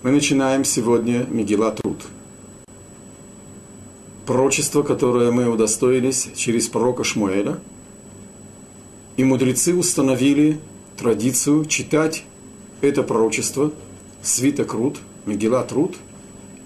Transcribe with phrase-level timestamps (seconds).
[0.00, 2.00] Мы начинаем сегодня Мегила Труд.
[4.26, 7.58] Пророчество, которое мы удостоились через пророка Шмуэля.
[9.16, 10.60] И мудрецы установили
[10.96, 12.22] традицию читать
[12.80, 13.72] это пророчество,
[14.22, 15.96] свиток Руд, Мегила Труд,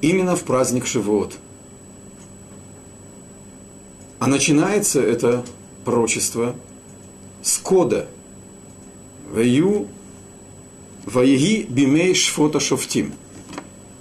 [0.03, 1.33] именно в праздник Шивот.
[4.19, 5.43] А начинается это
[5.87, 6.55] пророчество
[7.41, 8.09] с кода
[9.33, 9.89] Ваю
[11.05, 13.12] Ваеги бимей шфота шофтим.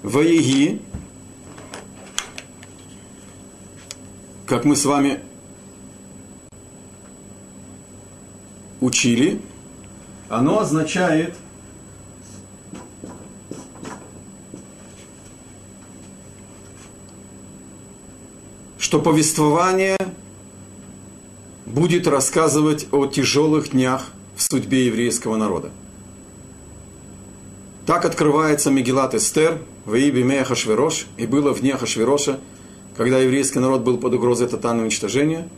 [0.02, 0.80] Ваеги,
[4.46, 5.20] как мы с вами
[8.80, 9.40] учили,
[10.28, 11.34] оно означает
[18.92, 19.96] что повествование
[21.64, 25.70] будет рассказывать о тяжелых днях в судьбе еврейского народа.
[27.84, 32.38] Так открывается Мегилат Эстер в Иби Хашвирош, и было в дне Хашвироша,
[32.96, 35.48] когда еврейский народ был под угрозой тотального уничтожения.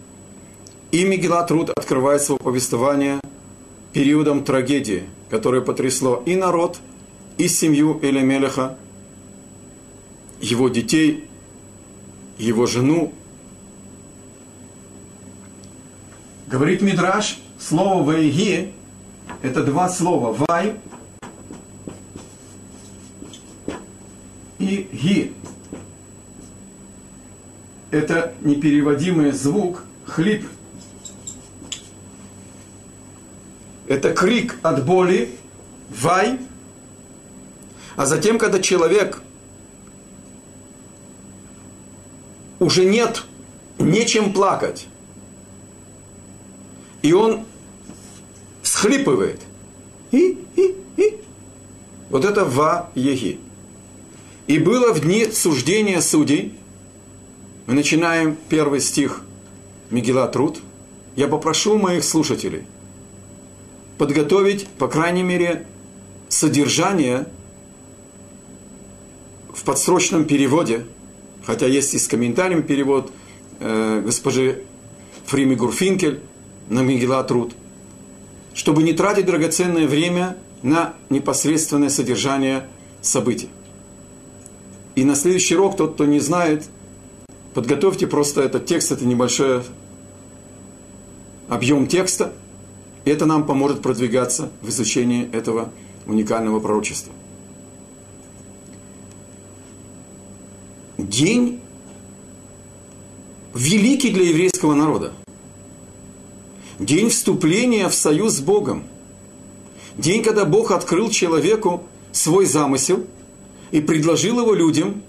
[0.90, 3.20] И Мегилат Руд открывает свое повествование
[3.92, 6.78] периодом трагедии, которое потрясло и народ,
[7.36, 8.78] и семью Элемелеха,
[10.40, 11.28] его детей,
[12.38, 13.12] его жену.
[16.46, 18.72] Говорит Мидраш, слово «вайги»–
[19.42, 20.76] это два слова «вай»
[24.64, 25.32] и ги.
[27.90, 30.46] Это непереводимый звук хлип.
[33.86, 35.30] Это крик от боли,
[35.90, 36.38] вай.
[37.96, 39.22] А затем, когда человек
[42.58, 43.24] уже нет
[43.78, 44.86] нечем плакать,
[47.02, 47.44] и он
[48.62, 49.40] схлипывает,
[50.10, 51.20] и, и, и,
[52.08, 53.43] вот это ва-еги.
[54.46, 56.54] И было в дни суждения судей,
[57.66, 59.22] мы начинаем первый стих
[59.90, 60.58] Мегила Труд,
[61.16, 62.64] я попрошу моих слушателей
[63.96, 65.66] подготовить, по крайней мере,
[66.28, 67.26] содержание
[69.54, 70.84] в подсрочном переводе,
[71.44, 73.12] хотя есть и с комментарием перевод
[73.60, 74.64] э, госпожи
[75.26, 76.20] Фрими Гурфинкель
[76.68, 77.54] на Мегила Труд,
[78.52, 82.68] чтобы не тратить драгоценное время на непосредственное содержание
[83.00, 83.48] событий.
[84.94, 86.64] И на следующий урок, тот, кто не знает,
[87.52, 89.62] подготовьте просто этот текст, это небольшой
[91.48, 92.32] объем текста,
[93.04, 95.70] и это нам поможет продвигаться в изучении этого
[96.06, 97.12] уникального пророчества.
[100.96, 101.60] День
[103.52, 105.12] великий для еврейского народа.
[106.78, 108.84] День вступления в союз с Богом.
[109.98, 111.82] День, когда Бог открыл человеку
[112.12, 113.04] свой замысел–
[113.74, 115.02] и предложил его людям.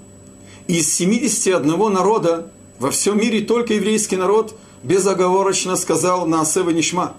[0.66, 7.16] Из 71 народа во всем мире только еврейский народ безоговорочно сказал на Асева Нишма.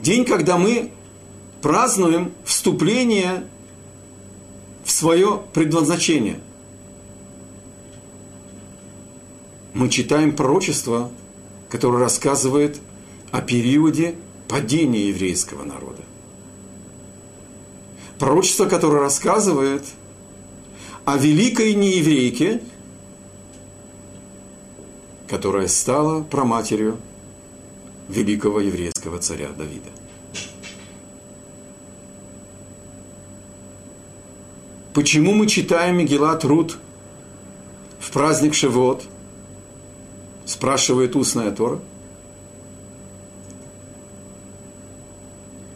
[0.00, 0.92] День, когда мы
[1.60, 3.46] празднуем вступление
[4.82, 6.40] в свое предназначение.
[9.74, 11.10] Мы читаем пророчество,
[11.68, 12.80] которое рассказывает
[13.30, 14.14] о периоде
[14.48, 16.00] падения еврейского народа
[18.18, 19.84] пророчество, которое рассказывает
[21.04, 22.62] о великой нееврейке,
[25.28, 26.98] которая стала проматерью
[28.08, 29.90] великого еврейского царя Давида.
[34.92, 36.78] Почему мы читаем Мегилат Рут
[37.98, 39.04] в праздник Шевот?
[40.46, 41.80] Спрашивает устная Тора.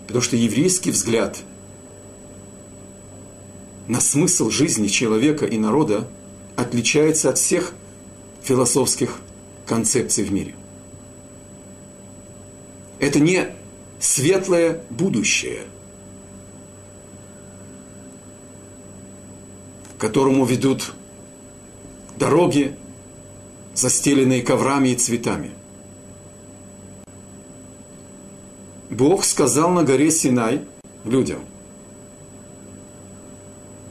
[0.07, 1.39] Потому что еврейский взгляд–
[3.89, 6.07] на смысл жизни человека и народа
[6.57, 7.73] отличается от всех
[8.43, 9.19] философских
[9.67, 10.55] концепций в мире.
[13.01, 13.49] Это не
[13.99, 15.63] светлое будущее,
[19.99, 20.93] которому ведут
[22.17, 22.77] дороги,
[23.75, 25.53] застеленные коврами и цветами.
[28.91, 30.65] Бог сказал на горе Синай
[31.05, 31.41] людям–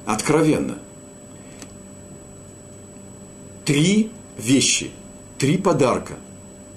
[0.08, 0.80] откровенно.
[3.66, 4.90] Три вещи,
[5.38, 6.14] три подарка,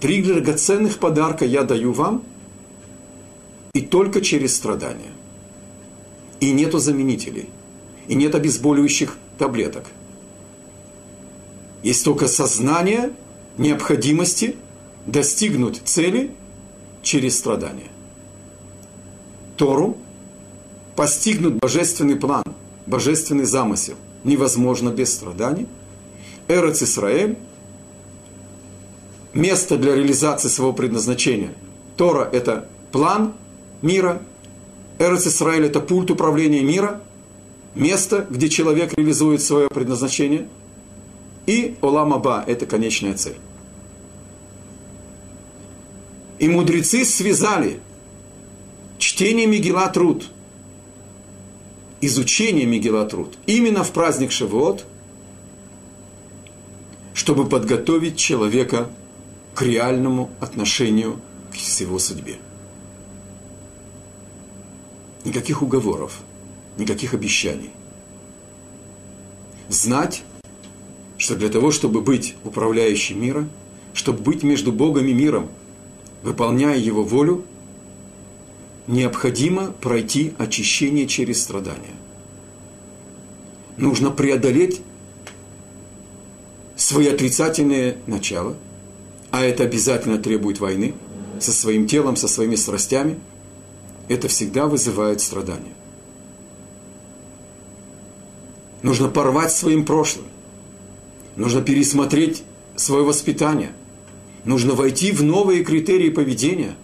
[0.00, 2.24] три драгоценных подарка я даю вам,
[3.72, 5.12] и только через страдания.
[6.40, 7.48] И нету заменителей,
[8.08, 9.86] и нет обезболивающих таблеток.
[11.84, 13.12] Есть только сознание
[13.58, 14.56] необходимости
[15.06, 16.32] достигнуть цели
[17.04, 17.90] через страдания.
[19.56, 19.96] Тору
[20.96, 22.42] постигнут божественный план–
[22.86, 23.94] божественный замысел
[24.24, 25.66] невозможно без страданий.
[26.48, 27.38] Эрец Исраэль–
[29.34, 31.54] место для реализации своего предназначения.
[31.96, 33.34] Тора– это план
[33.82, 34.20] мира.
[34.98, 37.00] Эрец Исраэль– это пульт управления мира.
[37.74, 40.48] Место, где человек реализует свое предназначение.
[41.46, 43.36] И Олам Аба– это конечная цель.
[46.38, 47.80] И мудрецы связали
[48.98, 50.30] чтение Мегила Труд,
[52.00, 54.84] изучение Мегила Труд именно в праздник Шавуот,
[57.14, 58.90] чтобы подготовить человека
[59.54, 61.20] к реальному отношению
[61.52, 62.36] к его судьбе.
[65.24, 66.20] Никаких уговоров,
[66.78, 67.70] никаких обещаний.
[69.68, 70.22] Знать,
[71.18, 73.48] что для того, чтобы быть управляющим мира,
[73.92, 75.48] чтобы быть между Богом и миром–
[76.22, 77.44] выполняя Его волю,
[78.86, 81.94] необходимо пройти очищение через страдания.
[83.76, 84.82] Нужно преодолеть
[86.76, 88.56] свои отрицательные начала,
[89.30, 90.94] а это обязательно требует войны
[91.40, 93.18] со своим телом, со своими страстями.
[94.08, 95.72] Это всегда вызывает страдания.
[98.82, 100.26] Нужно порвать своим прошлым.
[101.36, 102.42] Нужно пересмотреть
[102.76, 103.72] свое воспитание–
[104.44, 106.74] нужно войти в новые критерии поведения,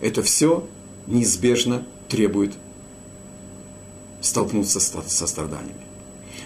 [0.00, 0.66] это все
[1.06, 2.54] неизбежно требует
[4.20, 5.80] столкнуться со страданиями.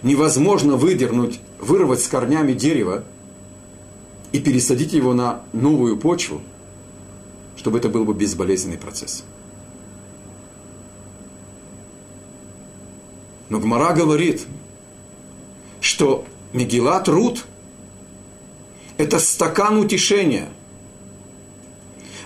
[0.03, 3.05] Невозможно выдернуть, вырвать с корнями дерево
[4.33, 6.41] и пересадить его на новую почву,
[7.57, 9.25] чтобы это был бы безболезненный процесс.
[13.49, 14.47] Но Гмара говорит,
[15.81, 17.45] что Мегилат Рут–
[18.97, 20.49] это стакан утешения.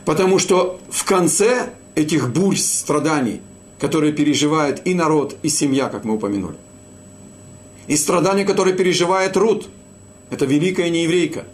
[0.04, 3.40] Потому что в конце этих бурь страданий,
[3.78, 6.56] которые переживает и народ, и семья, как мы упомянули,
[7.86, 9.68] и страдания, которые переживает Рут,
[10.30, 11.44] это великая нееврейка,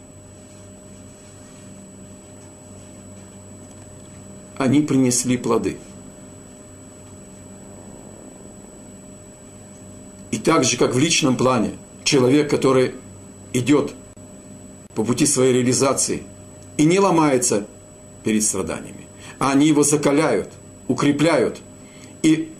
[4.58, 5.78] они принесли плоды.
[10.30, 11.72] И так же, как в личном плане,
[12.04, 12.94] человек, который
[13.52, 13.94] идет
[14.94, 16.22] по пути своей реализации
[16.76, 17.66] и не ломается
[18.22, 19.09] перед страданиями.
[19.38, 20.50] А они его закаляют,
[20.88, 21.60] укрепляют
[22.22, 22.52] и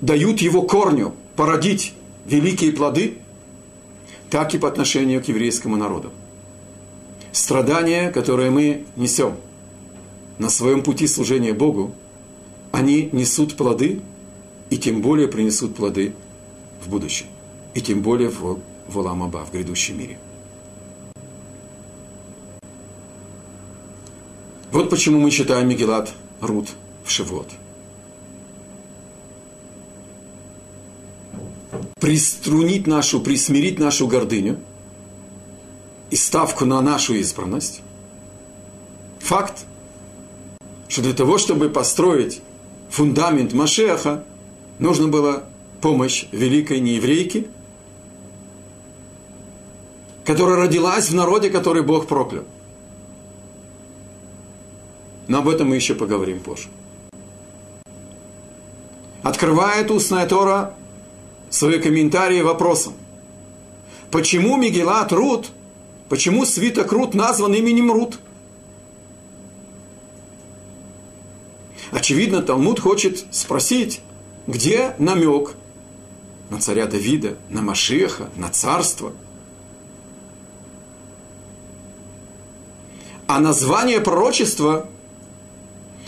[0.00, 1.94] дают его корню породить
[2.26, 3.18] великие плоды,
[4.30, 6.12] так и по отношению к еврейскому народу.
[7.32, 9.36] Страдания, которые мы несем
[10.38, 11.94] на своем пути служения Богу,
[12.72, 14.00] они несут плоды
[14.70, 16.14] и тем более принесут плоды
[16.84, 17.26] в будущем.
[17.74, 18.58] И тем более в,
[18.88, 20.18] в Оламаба, в грядущем мире.
[24.76, 26.12] Вот почему мы читаем Мегелат
[26.42, 26.68] Рут
[27.02, 27.48] в Шивот.
[31.98, 34.58] Приструнить нашу, присмирить нашу гордыню
[36.10, 37.80] и ставку на нашу избранность.
[39.20, 39.64] Факт,
[40.88, 42.42] что для того, чтобы построить
[42.90, 44.24] фундамент Машеха,
[44.78, 45.44] нужно было
[45.80, 47.48] помощь великой нееврейки,
[50.26, 52.44] которая родилась в народе, который Бог проклял.
[55.28, 56.68] Но об этом мы еще поговорим позже.
[59.22, 60.74] Открывает устная Тора
[61.50, 62.94] свои комментарии вопросом.
[64.10, 65.50] Почему Мегелат Рут,
[66.08, 68.20] почему свиток Рут назван именем Рут?
[71.90, 74.00] Очевидно, Талмуд хочет спросить,
[74.46, 75.54] где намек
[76.50, 79.12] на царя Давида, на Машеха, на царство.
[83.26, 84.88] А название пророчества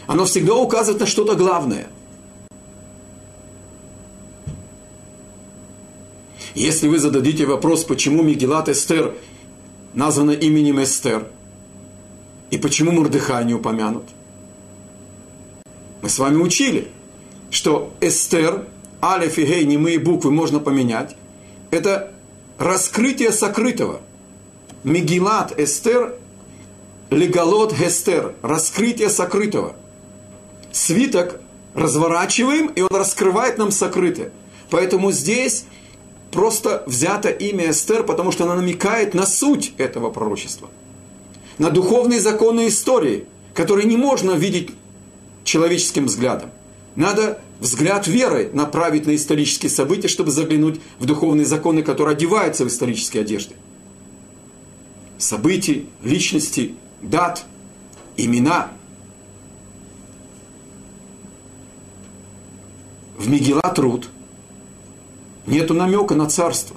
[0.08, 1.86] оно всегда указывает на что-то главное.
[6.54, 9.14] Если вы зададите вопрос, почему Мегилат Эстер
[9.92, 11.28] названа именем Эстер,
[12.50, 14.04] и почему Мурдыхай не упомянут,
[16.00, 16.88] мы с вами учили,
[17.50, 18.66] что Эстер,
[19.02, 21.16] Алеф и Гей, немые буквы можно поменять,
[21.70, 22.12] это
[22.56, 24.00] раскрытие сокрытого.
[24.84, 26.14] Мегилат Эстер,
[27.10, 29.76] Легалот Гестер, раскрытие сокрытого–
[30.72, 31.40] свиток
[31.75, 34.32] разворачиваем, и он раскрывает нам сокрытое.
[34.70, 35.64] Поэтому здесь
[36.30, 40.68] просто взято имя Эстер, потому что она намекает на суть этого пророчества.
[41.58, 44.70] На духовные законы истории, которые не можно видеть
[45.44, 46.50] человеческим взглядом.
[46.94, 52.68] Надо взгляд веры направить на исторические события, чтобы заглянуть в духовные законы, которые одеваются в
[52.68, 53.54] исторические одежды.
[55.16, 57.44] Событий, личности, дат,
[58.16, 58.72] имена–
[63.18, 64.08] в Мегила Труд
[65.46, 66.76] Нету намека на царство.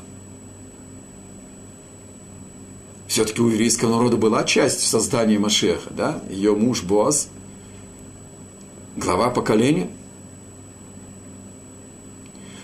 [3.08, 6.22] Все-таки у еврейского народа была часть в создании Машеха, да?
[6.30, 7.28] Ее муж Боаз,
[8.96, 9.90] глава поколения.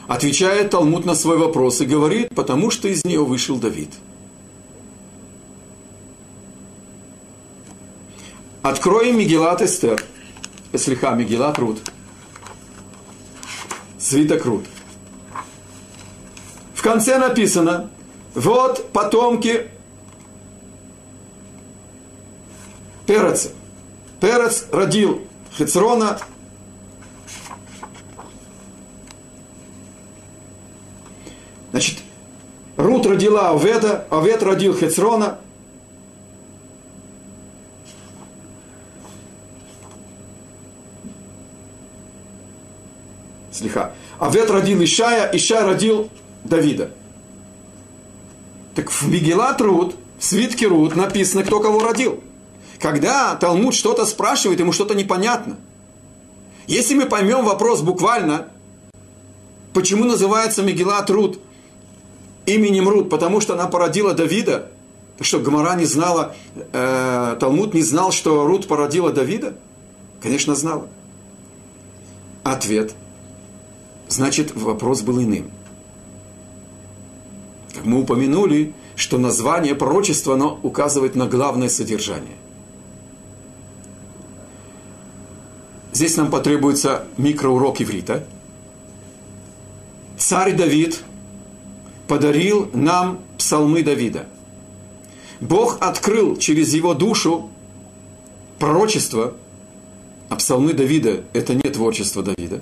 [0.08, 3.90] Отвечает Талмуд на свой вопрос и говорит, потому что из нее вышел Давид.
[8.62, 10.02] Откроем Мегилат Эстер.
[10.74, 11.80] Слиха Мегилат Рут.
[14.08, 14.64] Свиток Рут.
[16.74, 17.90] В конце написано,
[18.36, 19.70] вот потомки
[23.06, 23.50] Переца.
[24.22, 26.20] Перец родил Хецрона,
[31.72, 31.98] Значит,
[32.78, 35.40] Рут родила Оведа, Овед родил Хецрона.
[43.58, 43.94] Слиха.
[44.20, 46.10] Овед родил Ишая, Ишай родил
[46.44, 46.92] Давида.
[48.76, 52.24] Так в Мегилат Рут, в свитке Рут написано, кто кого родил.
[52.80, 55.58] Когда Талмуд что-то спрашивает, ему что-то непонятно.
[56.68, 58.50] Если мы поймем вопрос буквально,
[59.74, 61.40] почему называется Мегилат Рут
[62.46, 64.70] именем Рут, потому что она породила Давида,
[65.22, 66.36] что Гамара не знала,
[66.72, 69.56] э, Талмуд не знал, что Рут породила Давида?
[70.22, 70.88] Конечно, знала.
[72.44, 72.94] Ответ.
[74.10, 75.52] Значит, вопрос был иным.
[77.74, 82.36] Как мы упомянули, что название пророчества, оно указывает на главное содержание.
[85.94, 88.26] Здесь нам потребуется микроурок иврита.
[90.18, 91.02] Царь Давид
[92.08, 94.28] подарил нам псалмы Давида.
[95.40, 97.50] Бог открыл через его душу
[98.60, 99.34] пророчество,
[100.30, 102.62] а псалмы Давида– это не творчество Давида,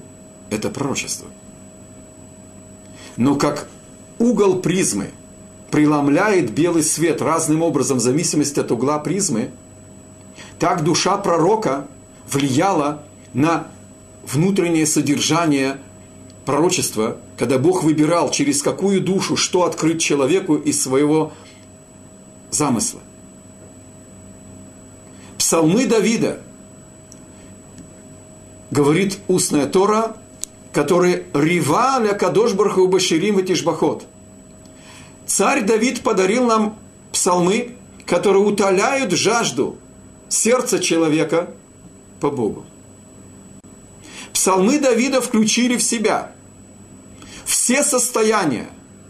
[0.50, 1.28] это пророчество.
[3.18, 3.68] Но как
[4.20, 5.12] угол призмы
[5.72, 9.52] преломляет белый свет разным образом в зависимости от угла призмы,
[10.60, 11.88] так душа пророка
[12.32, 13.04] влияла
[13.34, 13.68] на
[14.26, 15.78] внутреннее содержание
[16.46, 21.34] пророчества, когда Бог выбирал, через какую душу, что открыть человеку из своего
[22.52, 23.02] замысла.
[25.38, 26.40] Псалмы Давида,
[28.72, 30.18] говорит устная Тора,
[30.76, 34.06] которые «Рива ля кадош барху баширим тишбахот».
[35.26, 36.78] Царь Давид подарил нам
[37.14, 39.78] псалмы, которые утоляют жажду
[40.28, 41.50] сердца человека
[42.20, 42.66] по Богу.
[44.34, 46.34] Псалмы Давида включили в себя
[47.46, 48.68] все состояния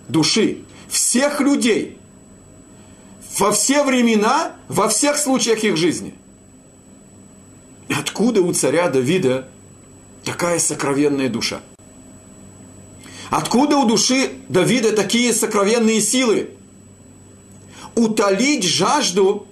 [0.07, 1.97] души, всех людей,
[3.39, 6.13] во все времена, во всех случаях их жизни.
[7.89, 9.47] Откуда у царя Давида
[10.25, 11.61] такая сокровенная душа?
[13.29, 16.49] Откуда у души Давида такие сокровенные силы?
[17.95, 19.47] Утолить жажду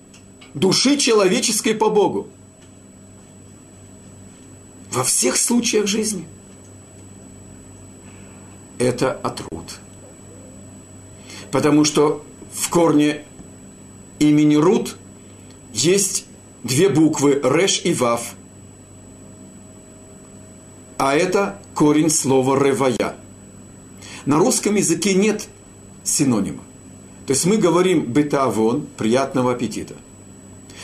[0.54, 2.28] души человеческой по Богу
[4.92, 6.26] во всех случаях жизни.
[8.78, 9.80] Это отрут.
[11.52, 13.24] Потому что в корне
[14.20, 14.98] имени Рут
[15.74, 16.26] есть
[16.64, 18.36] две буквы Реш и Вав.
[20.98, 23.16] А это корень слова Ревая.
[24.26, 25.48] На русском языке нет
[26.04, 26.64] синонима.
[27.26, 29.96] То есть мы говорим бетавон, приятного аппетита.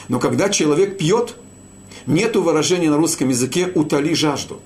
[0.08, 1.36] Но когда человек пьет–
[2.06, 4.62] Нету выражения на русском языке «утоли жажду».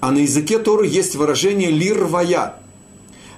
[0.00, 2.56] А на языке Торы есть выражение «лирвая».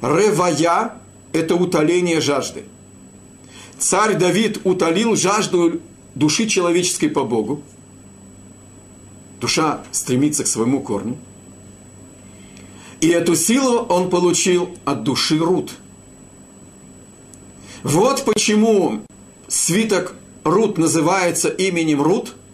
[0.01, 0.95] «Ревая»–
[1.33, 2.65] это утоление жажды.
[3.79, 5.81] Царь Давид утолил жажду
[6.15, 7.63] души человеческой по Богу.
[9.41, 11.17] Душа стремится к своему корню.
[13.01, 15.73] И эту силу он получил от души Рут.
[17.83, 19.03] Вот почему
[19.49, 20.15] свиток
[20.45, 22.35] Рут называется именем Рут–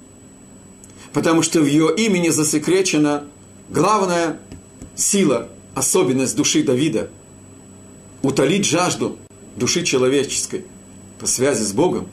[1.12, 3.24] потому что в ее имени засекречена
[3.68, 4.38] главная
[4.94, 7.10] сила, особенность души Давида–
[8.22, 9.18] утолить жажду
[9.56, 10.64] души человеческой
[11.18, 12.08] по связи с Богом.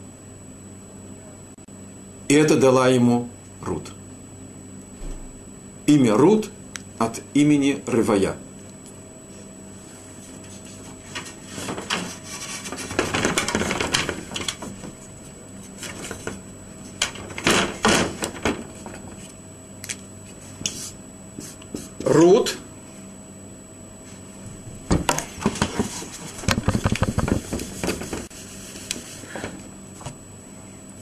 [2.27, 3.29] И это дала ему
[3.61, 3.91] Рут.
[5.89, 6.51] Имя Рут
[6.99, 8.35] от имени Рывая–
[22.05, 22.55] Рут.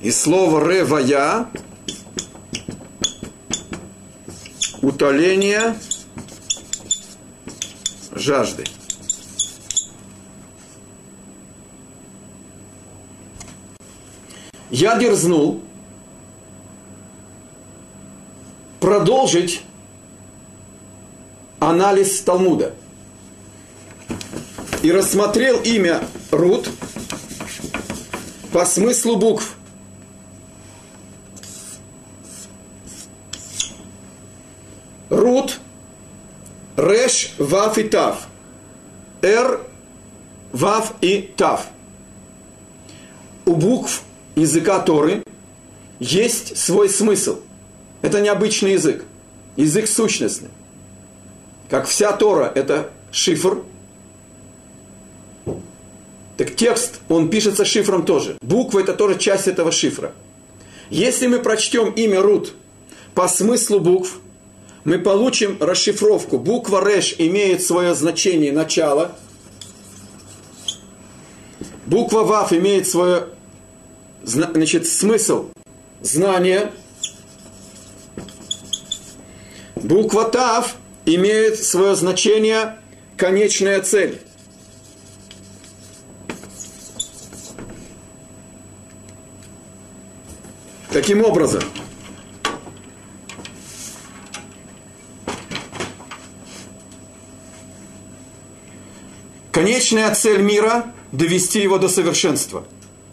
[0.01, 1.47] И слово ревая
[4.87, 5.75] утоление
[8.13, 8.63] жажды.
[14.69, 15.61] Я дерзнул
[18.79, 19.61] продолжить
[21.59, 22.73] анализ Талмуда
[24.83, 26.01] и рассмотрел имя
[26.31, 26.69] Рут
[28.53, 29.56] по смыслу букв.
[37.37, 38.27] Ваф и Тав.
[39.21, 39.61] Р,
[40.51, 41.67] Ваф и Тав.
[43.45, 44.01] У букв
[44.35, 45.23] языка Торы
[45.99, 47.39] есть свой смысл.
[48.01, 49.05] Это необычный язык.
[49.55, 50.49] Язык сущностный.
[51.69, 53.63] Как вся Тора– это шифр.
[56.37, 58.37] Так текст, он пишется шифром тоже.
[58.41, 60.13] Буквы– это тоже часть этого шифра.
[60.89, 62.53] Если мы прочтем имя Рут
[63.15, 64.19] по смыслу букв,
[64.87, 66.39] мы получим расшифровку.
[66.39, 69.11] Буква Реш имеет свое значение начало.
[71.85, 73.27] Буква Вав имеет свое
[74.23, 75.49] значит, смысл
[75.99, 76.71] знание.
[79.75, 80.75] Буква Тав
[81.05, 82.77] имеет свое значение
[83.17, 84.21] конечная цель.
[90.93, 91.61] Таким образом,
[99.57, 102.63] конечная цель мира– довести его до совершенства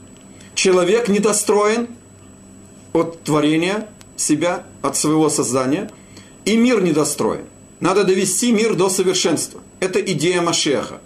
[0.55, 1.89] –человек недостроен
[2.93, 5.91] от творения себя, от своего создания,
[6.45, 7.47] и мир недостроен.
[7.81, 9.63] Надо довести мир до совершенства.
[9.81, 11.01] Это идея Машеха.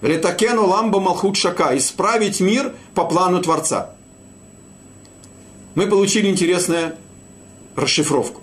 [0.00, 1.78] Ретакену ламба малхут шака.
[1.78, 3.94] Исправить мир по плану Творца.
[5.76, 6.96] Мы получили интересную
[7.76, 8.41] расшифровку.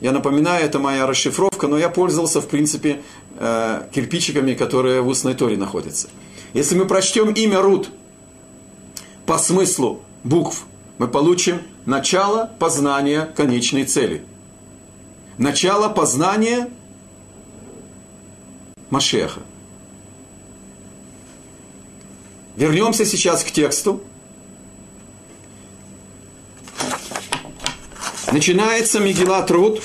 [0.00, 3.02] Я напоминаю, это моя расшифровка, но я пользовался, в принципе,
[3.38, 6.08] э, кирпичиками, которые в устной торе находятся.
[6.54, 7.90] Если мы прочтем имя Рут
[9.26, 10.64] по смыслу букв
[10.98, 14.24] мы получим начало познания конечной цели.
[15.38, 16.68] Начало познания
[18.90, 19.40] Машеха.
[22.56, 24.02] Вернемся сейчас к тексту.
[28.30, 29.82] Начинается Мегила Труд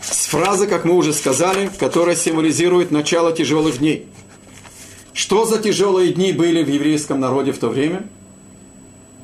[0.00, 4.06] с фразы, как мы уже сказали, которая символизирует начало тяжелых дней.
[5.12, 8.06] Что за тяжелые дни были в еврейском народе в то время?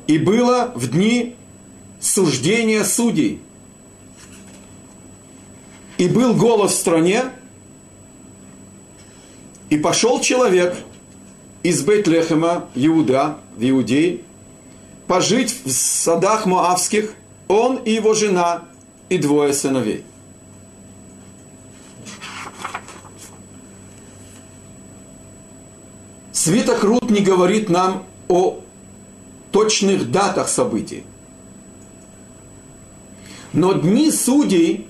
[0.08, 1.36] И было в дни
[2.00, 3.40] суждения судей.
[5.98, 7.26] И был голос в стране,
[9.70, 10.76] и пошел человек
[11.62, 14.24] из Бейтлехема, Иуда, в Иудей,
[15.08, 17.14] пожить в садах Моавских,
[17.48, 18.64] он и его жена,
[19.08, 20.04] и двое сыновей.
[26.30, 28.60] Свиток Рут не говорит нам о
[29.50, 31.04] точных датах событий.
[33.52, 34.86] Но дни судей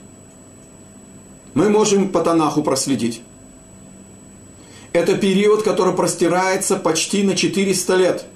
[1.54, 3.22] мы можем по Танаху проследить.
[4.92, 8.26] Это период, который простирается почти на 400 лет.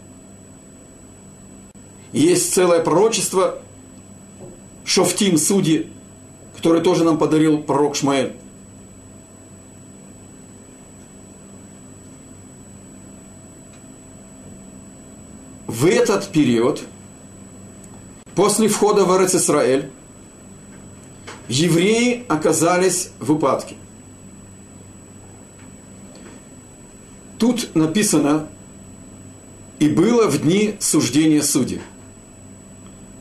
[2.12, 3.59] Есть целое пророчество
[4.85, 5.90] Шофтим, судьи,
[6.57, 8.37] которое тоже нам подарил пророк Шмаэль.
[15.83, 16.83] в этот период,
[18.37, 19.90] после входа в Эрец Исраэль,
[21.48, 23.75] евреи оказались в упадке.
[27.38, 28.46] Тут написано
[29.81, 31.81] «И было в дни суждения судей».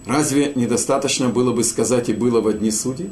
[0.06, 3.10] Разве недостаточно было бы сказать «И было в дни судей»?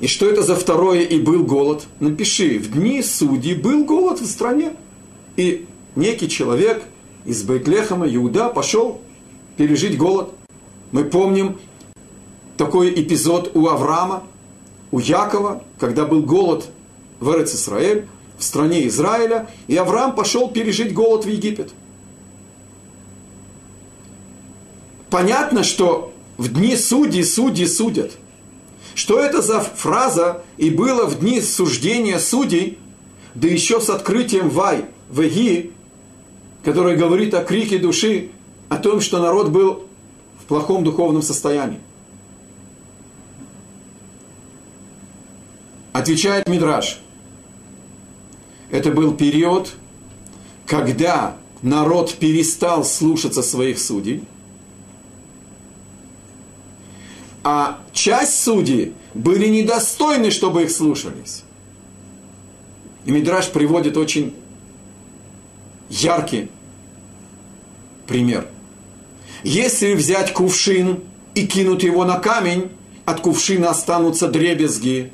[0.00, 1.84] И что это за второе «И был голод»?
[2.00, 4.74] Напиши «В дни судей был голод в стране».
[5.36, 6.82] И некий человек
[7.24, 9.00] из Бейтлехема Иуда пошел
[9.56, 10.30] пережить голод.
[10.92, 11.58] Мы помним
[12.56, 14.24] такой эпизод у Авраама,
[14.90, 16.66] у Якова, когда был голод
[17.18, 18.06] в Эрец Исраэль,
[18.38, 21.72] в стране Израиля, и Авраам пошел пережить голод в Египет.
[25.12, 28.12] Понятно, что в дни судей судьи судят.
[28.94, 32.78] Что это за фраза «и было в дни суждения судей»,
[33.34, 35.72] да еще с открытием Вай, Веги,
[36.64, 38.30] который говорит о крике души,
[38.70, 39.84] о том, что народ был
[40.40, 41.80] в плохом духовном состоянии.
[45.92, 47.00] Отвечает Мидраш.
[48.70, 49.74] Это был период,
[50.64, 54.24] когда народ перестал слушаться своих судей,
[57.44, 61.44] а часть судей были недостойны, чтобы их слушались.
[63.04, 64.34] И Мидраш приводит очень
[65.90, 66.48] яркий
[68.06, 68.46] пример.
[69.42, 71.00] Если взять кувшин
[71.34, 72.70] и кинуть его на камень,
[73.04, 75.12] от кувшина останутся дребезги.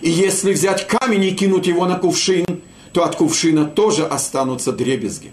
[0.00, 5.32] И если взять камень и кинуть его на кувшин, то от кувшина тоже останутся дребезги.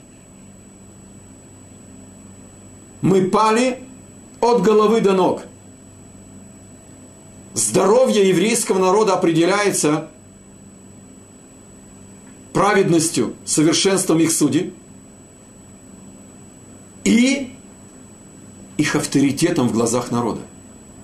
[3.01, 3.79] Мы пали
[4.39, 5.43] от головы до ног.
[7.53, 10.09] Здоровье еврейского народа определяется
[12.53, 14.73] праведностью, совершенством их судей
[17.03, 17.53] и
[18.77, 20.41] их авторитетом в глазах народа,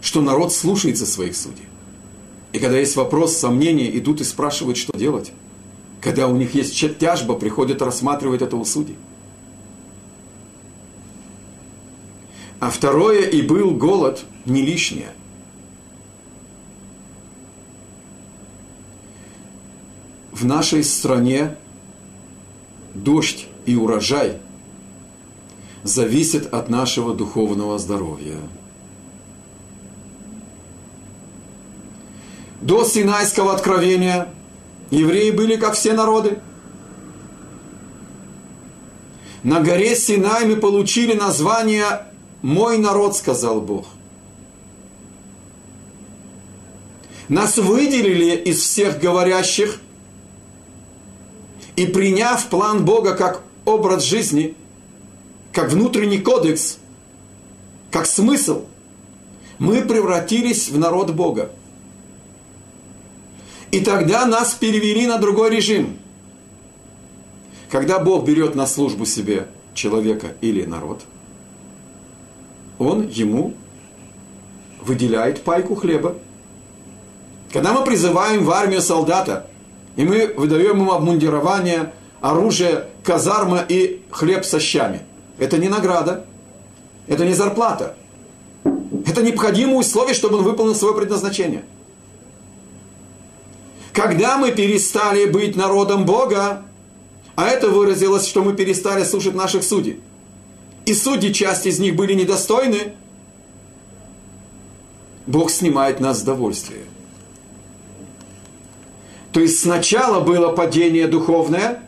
[0.01, 1.65] что народ слушается своих судей.
[2.53, 5.31] И когда есть вопрос, сомнения, идут и спрашивают, что делать.
[6.01, 8.95] Когда у них есть тяжба, приходят рассматривать это у судей.
[12.60, 15.12] А второе, и был голод не лишнее.
[20.38, 21.56] В нашей стране
[22.93, 24.38] дождь и урожай
[25.82, 28.38] зависят от нашего духовного здоровья.
[32.62, 34.32] До Синайского откровения
[34.91, 36.38] евреи были как все народы.
[39.41, 42.06] На горе Синай мы получили название
[42.43, 43.88] «Мой народ», сказал Бог.
[47.28, 49.82] Нас выделили из всех говорящих
[51.77, 54.55] и приняв план Бога как образ жизни,
[55.53, 56.79] как внутренний кодекс,
[57.91, 58.65] как смысл,
[59.59, 61.51] мы превратились в народ Бога.
[63.71, 65.97] И тогда нас перевели на другой режим.
[67.69, 71.03] Когда Бог берет на службу себе человека или народ,
[72.79, 73.53] Он ему
[74.81, 76.15] выделяет пайку хлеба.
[77.51, 79.47] Когда мы призываем в армию солдата,
[79.97, 85.01] и мы выдаем ему обмундирование, оружие, казарма и хлеб со щами,
[85.38, 86.25] это не награда,
[87.07, 87.95] это не зарплата.
[89.05, 91.65] Это необходимое условие, чтобы он выполнил свое предназначение–
[93.97, 96.62] когда мы перестали быть народом Бога,
[97.36, 99.99] а это выразилось, что мы перестали слушать наших судей,
[100.86, 102.93] и судьи, часть из них были недостойны,
[105.25, 106.83] Бог снимает нас с довольствия.
[109.38, 111.84] То есть сначала было падение духовное,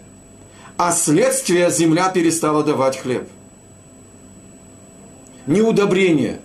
[0.78, 3.28] а следствие земля перестала давать хлеб.
[5.48, 6.42] Неудобрение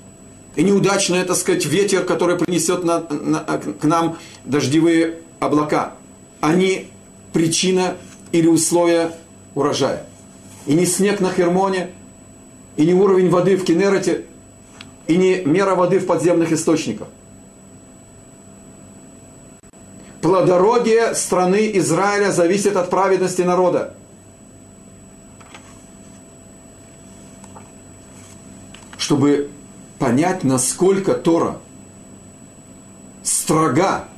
[0.56, 4.16] –и неудачный, так сказать, ветер, который принесет на, на, к нам
[4.46, 5.92] дождевые облака.
[6.40, 6.88] Они
[7.34, 7.98] причина
[8.32, 9.12] или условия
[9.54, 10.06] урожая.
[10.64, 11.90] И не снег на Хермоне,
[12.78, 14.24] и не уровень воды в Кенерете,
[15.06, 17.08] и не мера воды в подземных источниках.
[20.26, 23.94] Плодородие страны Израиля зависит от праведности народа.
[28.98, 29.50] Чтобы
[30.00, 31.60] понять, насколько Тора
[33.22, 34.08] строга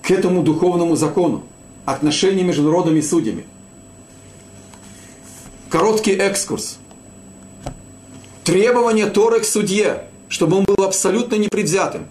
[0.00, 1.42] к этому духовному закону,
[1.86, 3.44] отношения между народами и судьями.
[5.68, 6.78] Короткий экскурс.
[8.44, 12.06] Требование Торы к судье, чтобы он был абсолютно непредвзятым,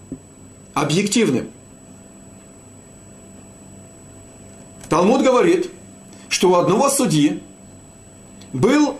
[0.73, 1.47] объективным.
[4.91, 5.71] Талмуд говорит,
[6.27, 7.41] что у одного судьи
[8.51, 8.97] был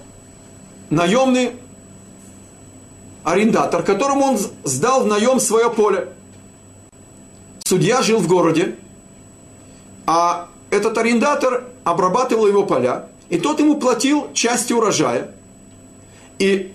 [0.90, 1.52] наемный
[3.26, 6.08] арендатор, которому он сдал в наем свое поле.
[7.66, 8.78] Судья жил в городе,
[10.08, 15.32] а этот арендатор обрабатывал его поля, и тот ему платил часть урожая.
[16.40, 16.72] И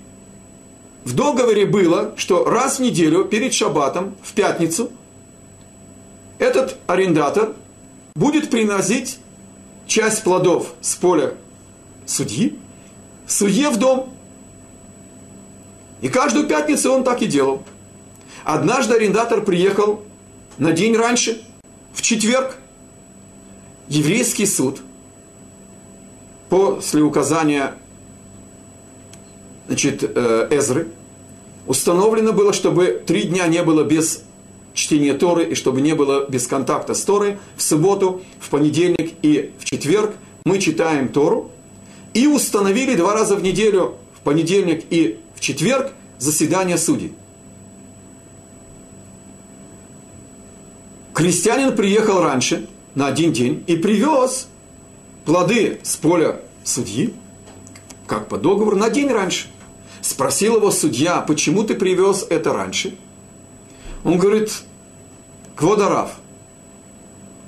[1.05, 4.91] в договоре было, что раз в неделю перед шаббатом, в пятницу,
[6.39, 7.55] этот арендатор
[8.17, 9.21] будет приносить
[9.87, 11.35] часть плодов с поля
[12.05, 12.59] судьи,
[13.29, 14.13] судье в дом–
[16.01, 17.63] и каждую пятницу он так и делал.
[18.45, 20.03] Однажды арендатор приехал
[20.59, 21.43] на день раньше,
[21.93, 22.57] в четверг.
[23.89, 24.81] Еврейский суд
[26.49, 27.75] после указания
[29.69, 30.89] значит, э, Эзры
[31.67, 34.25] установлено было, чтобы три дня не было без
[34.77, 37.39] чтения Торы и чтобы не было без контакта с Торой.
[37.57, 41.51] В субботу, в понедельник и в четверг мы читаем Тору
[42.15, 47.13] и установили два раза в неделю, в понедельник и в четверг заседание судей.
[51.15, 54.49] Крестьянин приехал раньше, на один день, и привез
[55.25, 57.15] плоды с поля судьи,
[58.07, 59.49] как по договору, на день раньше.
[60.03, 62.97] Спросил его судья, почему ты привез это раньше?
[64.07, 64.53] Он говорит,
[65.57, 66.13] Кводарав,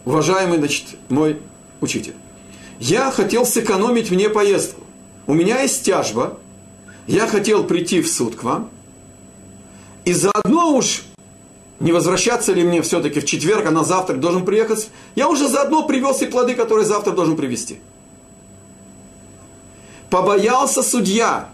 [0.04, 1.40] уважаемый, значит, мой
[1.80, 2.16] учитель,
[2.80, 4.82] я хотел сэкономить мне поездку.
[5.28, 6.36] у меня есть тяжба,
[7.06, 8.70] я хотел прийти в суд к вам,
[10.04, 11.04] и заодно уж
[11.78, 15.86] не возвращаться ли мне все-таки в четверг, а на завтра должен приехать, я уже заодно
[15.86, 17.78] привез и плоды, которые завтра должен привезти.
[20.10, 21.50] Побоялся судья,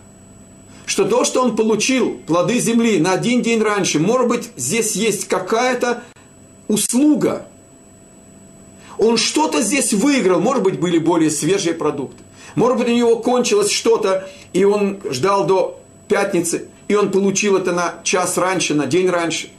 [0.87, 5.27] что то, что он получил, плоды земли, на один день раньше, может быть, здесь есть
[5.29, 6.03] какая-то
[6.69, 7.47] услуга.
[8.99, 12.23] Он что-то здесь выиграл, может быть, были более свежие продукты.
[12.55, 17.73] Может быть, у него кончилось что-то, и он ждал до пятницы, и он получил это
[17.73, 19.51] на час раньше, на день раньше.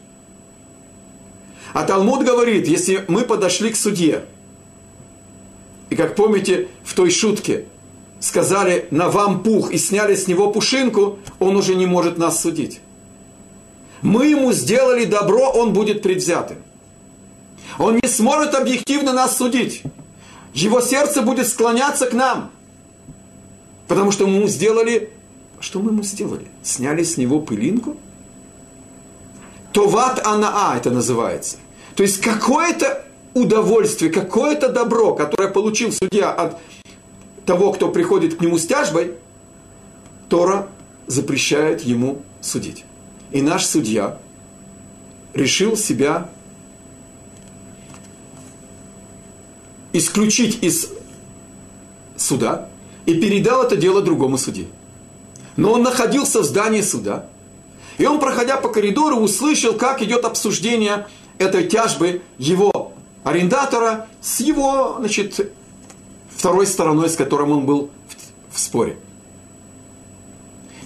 [1.73, 4.23] А Талмуд говорит, если мы подошли к суде,
[5.89, 7.65] и как помните в той шутке,
[8.19, 12.79] сказали на вам пух и сняли с него пушинку, он уже не может нас судить.
[14.01, 16.57] Мы ему сделали добро, он будет предвзятым.
[17.77, 19.83] Он не сможет объективно нас судить.
[20.53, 22.51] Его сердце будет склоняться к нам.
[23.87, 25.09] Потому что мы ему сделали...
[25.59, 26.47] Что мы ему сделали?
[26.63, 27.97] Сняли с него пылинку?
[29.73, 31.57] Товат анаа это называется.
[31.95, 36.57] То есть какое-то удовольствие, какое-то добро, которое получил судья от
[37.45, 39.13] того, кто приходит к нему с тяжбой,
[40.29, 40.69] Тора
[41.07, 42.85] запрещает ему судить.
[43.31, 44.19] И наш судья
[45.33, 46.29] решил себя
[49.93, 50.89] исключить из
[52.17, 52.69] суда
[53.05, 54.67] и передал это дело другому судье.
[55.57, 57.27] Но он находился в здании суда,
[57.97, 64.97] и он, проходя по коридору, услышал, как идет обсуждение этой тяжбы его арендатора с его,
[64.99, 65.51] значит,
[66.35, 68.97] второй стороной, с которым он был в, в споре.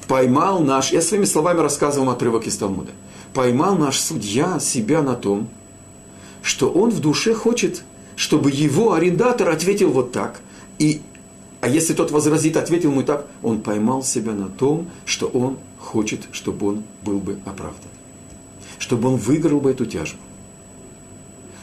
[0.08, 2.92] Поймал наш, я своими словами рассказывал отрывок из Талмуда,
[3.34, 5.50] поймал наш судья себя на том,
[6.42, 7.84] что он в душе хочет,
[8.16, 10.42] чтобы его арендатор ответил вот так,
[10.80, 11.02] и,
[11.62, 16.22] а если тот возразит, ответил ему так, он поймал себя на том, что он хочет,
[16.32, 17.92] чтобы он был бы оправдан,
[18.80, 20.20] чтобы он выиграл бы эту тяжбу.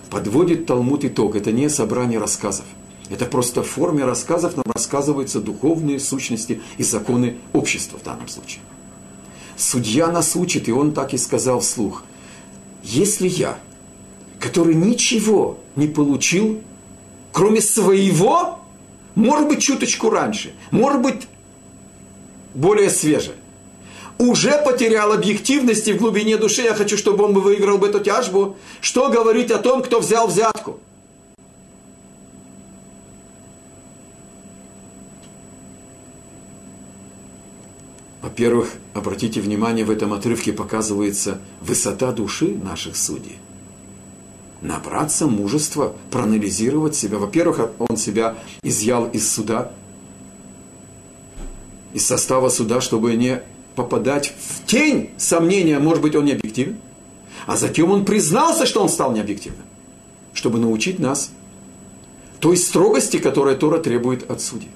[0.08, 2.64] Подводит Талмуд итог, это не собрание рассказов–
[3.10, 8.60] это просто в форме рассказов нам рассказываются духовные сущности и законы общества в данном случае.
[9.56, 12.04] Судья нас учит, и он так и сказал вслух.
[12.82, 13.58] Если я,
[14.40, 16.60] который ничего не получил,
[17.32, 18.58] кроме своего,
[19.14, 21.28] может быть, чуточку раньше, может быть,
[22.54, 23.36] более свежее,
[24.18, 29.10] уже потерял объективности в глубине души, я хочу, чтобы он выиграл бы эту тяжбу, что
[29.10, 30.80] говорить о том, кто взял взятку–
[38.36, 43.38] Во-первых, обратите внимание, в этом отрывке показывается высота души наших судей.
[44.60, 47.16] Набраться мужества, проанализировать себя.
[47.16, 49.72] Во-первых, он себя изъял из суда,
[51.94, 53.40] из состава суда, чтобы не
[53.74, 56.76] попадать в тень сомнения, может быть, он не объективен.
[57.46, 59.64] А затем он признался, что он стал необъективным,
[60.34, 61.30] чтобы научить нас
[62.40, 64.68] той строгости, которая Тора требует от судей.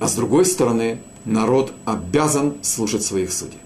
[0.00, 3.58] А с другой стороны, народ обязан слушать своих судей.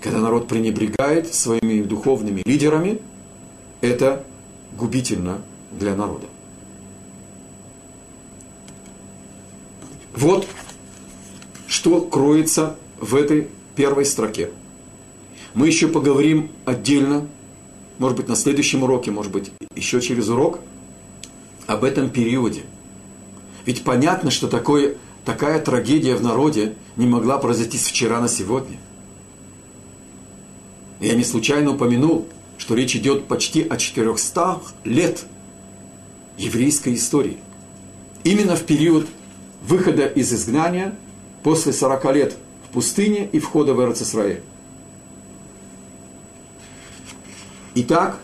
[0.00, 3.00] Когда народ пренебрегает своими духовными лидерами,
[3.80, 4.24] это
[4.76, 5.40] губительно
[5.72, 6.26] для народа.
[10.14, 10.46] Вот
[11.66, 14.50] что кроется в этой первой строке.
[15.54, 17.26] Мы еще поговорим отдельно,
[17.98, 20.60] может быть, на следующем уроке, может быть, еще через урок,
[21.66, 22.64] об этом периоде.
[23.64, 24.96] Ведь понятно, что такое
[25.26, 28.78] такая трагедия в народе не могла произойти с вчера на сегодня.
[31.00, 35.26] Я не случайно упомянул, что речь идет почти о 400 лет
[36.38, 37.36] еврейской истории.
[38.24, 39.06] Именно в период
[39.62, 40.94] выхода из изгнания,
[41.42, 42.36] после 40 лет
[42.68, 44.42] в пустыне и входа в Эрцисраэль.
[47.74, 48.20] Итак,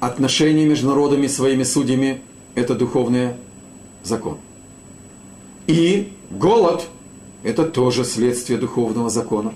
[0.00, 2.22] отношения между народами своими судьями
[2.54, 3.34] это духовный
[4.02, 4.38] закон.
[5.66, 6.88] И голод–
[7.42, 9.54] это тоже следствие духовного закона.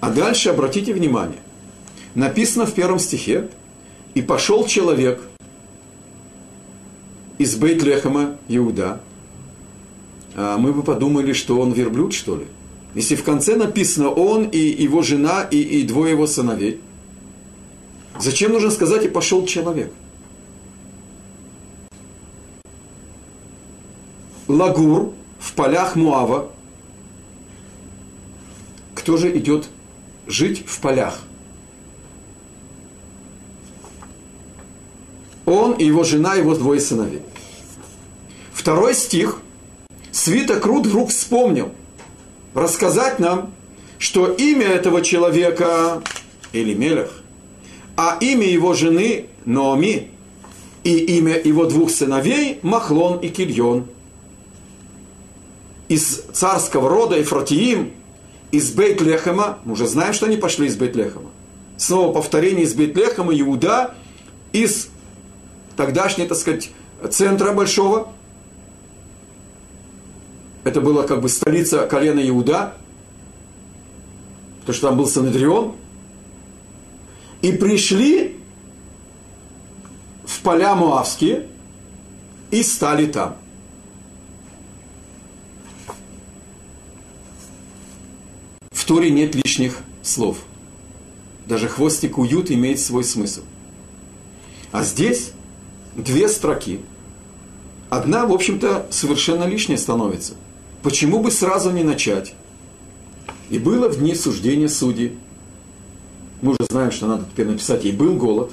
[0.00, 1.38] А дальше обратите внимание.
[2.14, 3.50] Написано в первом стихе,
[4.14, 5.22] «И пошел человек
[7.38, 9.00] из Бейтлехема Иуда».
[10.34, 12.46] А мы бы подумали, что он верблюд, что ли?
[12.94, 16.80] Если в конце написано «он и его жена и, и двое его сыновей»,
[18.18, 19.92] зачем нужно сказать «и пошел человек»?
[24.50, 26.50] Лагур в полях Муава.
[28.94, 29.68] Кто же идет
[30.26, 31.20] жить в полях?
[35.46, 37.22] Он и его жена, его двое сыновей.
[38.52, 39.40] Второй стих.
[40.12, 41.72] Свиток Рут вдруг вспомнил
[42.52, 43.52] рассказать нам,
[43.98, 46.02] что имя этого человека
[46.52, 47.22] или Мелех,
[47.96, 50.10] а имя его жены Ноами
[50.82, 53.86] и имя его двух сыновей Махлон и Кильон.
[55.90, 57.92] Из царского рода Ефратиим,
[58.52, 61.30] из Бейт-Лехема, мы уже знаем, что они пошли из Бейт-Лехема.
[61.78, 63.94] Снова повторение из Бейт-Лехема, Иуда,
[64.52, 64.88] из
[65.76, 66.70] тогдашней, так сказать,
[67.10, 68.12] центра большого.
[70.62, 72.74] Это была как бы столица колена Иуда,
[74.60, 75.74] потому что там был Санедрион.
[77.42, 78.38] И пришли
[80.24, 81.48] в поля Муавские
[82.52, 83.38] и стали там.
[88.90, 90.38] Торе нет лишних слов.
[91.46, 93.42] Даже хвостик уют имеет свой смысл.
[94.72, 95.30] А здесь
[95.94, 96.80] две строки.
[97.88, 100.32] Одна, в общем-то, совершенно лишняя становится.
[100.82, 102.34] Почему бы сразу не начать?
[103.48, 105.16] И было в дни суждения судей.
[106.42, 108.50] Мы уже знаем, что надо теперь написать, и был голод.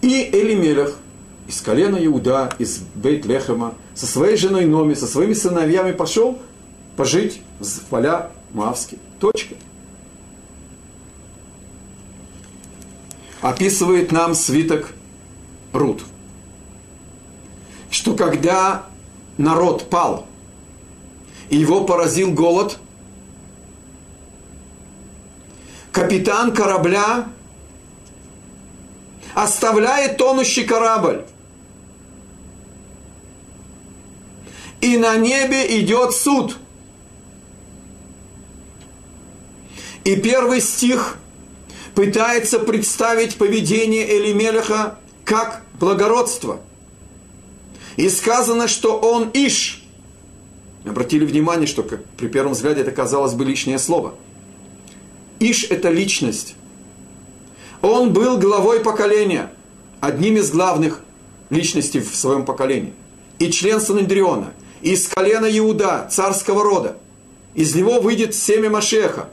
[0.00, 0.96] И Элимелех
[1.48, 6.38] из колена Иуда, из Бейт-Лехема, со своей женой Номи, со своими сыновьями пошел
[6.96, 8.98] пожить в поля Мавские.
[9.18, 9.54] Точка.
[13.40, 14.92] Описывает нам свиток
[15.72, 16.02] Рут,
[17.90, 18.86] что когда
[19.38, 20.26] народ пал,
[21.48, 22.78] и его поразил голод,
[25.92, 27.28] капитан корабля
[29.34, 31.24] оставляет тонущий корабль.
[34.80, 36.56] И на небе идет суд.
[40.04, 41.18] И первый стих
[41.94, 46.60] пытается представить поведение Элимелеха как благородство.
[47.96, 49.84] И сказано, что он Иш.
[50.86, 54.14] Обратили внимание, что при первом взгляде это казалось бы лишнее слово.
[55.38, 56.54] Иш– это личность.
[57.82, 59.50] Он был главой поколения,
[60.00, 61.02] одним из главных
[61.50, 62.94] личностей в своем поколении.
[63.38, 66.96] И член Санандриона, из колена Иуда, царского рода.
[67.54, 69.28] Из него выйдет семя Машеха.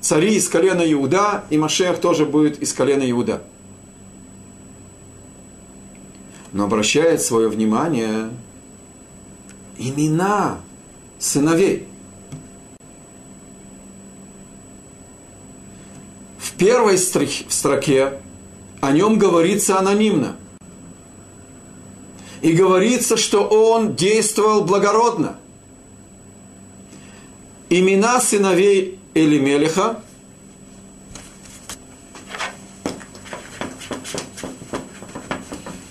[0.00, 3.42] Цари из колена Иуда, и Машех тоже будет из колена Иуда.
[6.52, 8.30] Но обращает свое внимание
[9.78, 10.60] имена
[11.18, 11.86] сыновей–
[16.58, 18.20] первой строке
[18.80, 20.36] о нем говорится анонимно.
[22.42, 25.38] И говорится, что он действовал благородно.
[27.70, 30.00] Имена сыновей Элимелиха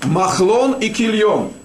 [0.05, 1.51] Махлон и Кильон–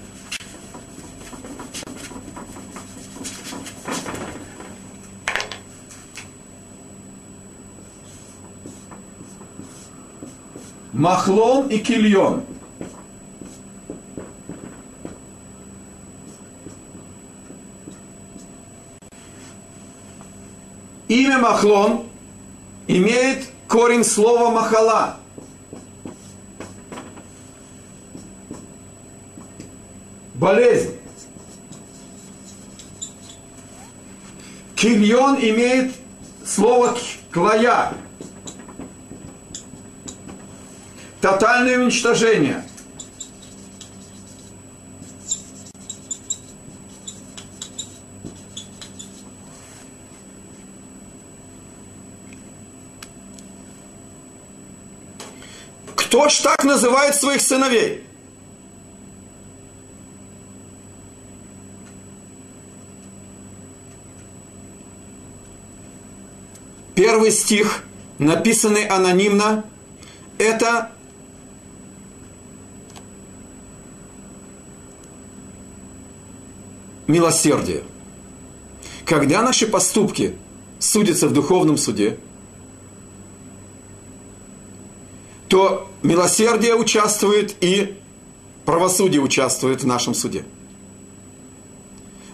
[11.02, 12.44] Махлон и Кильон.
[21.12, 22.09] Имя Махлон
[22.87, 25.18] имеет корень слова Махала.
[30.33, 30.96] Болезнь.
[34.75, 35.92] Кильон имеет
[36.46, 36.96] слово
[37.31, 37.92] клая.
[41.20, 42.64] Тотальное уничтожение.
[56.28, 58.04] Ж так называет своих сыновей?
[66.94, 67.85] Первый стих,
[68.18, 69.64] написанный анонимно,
[70.38, 70.92] это
[77.06, 77.83] милосердие.
[79.04, 80.37] Когда наши поступки
[80.79, 82.18] судятся в духовном суде,
[85.53, 87.98] то милосердие участвует и
[88.65, 90.46] правосудие участвует в нашем суде.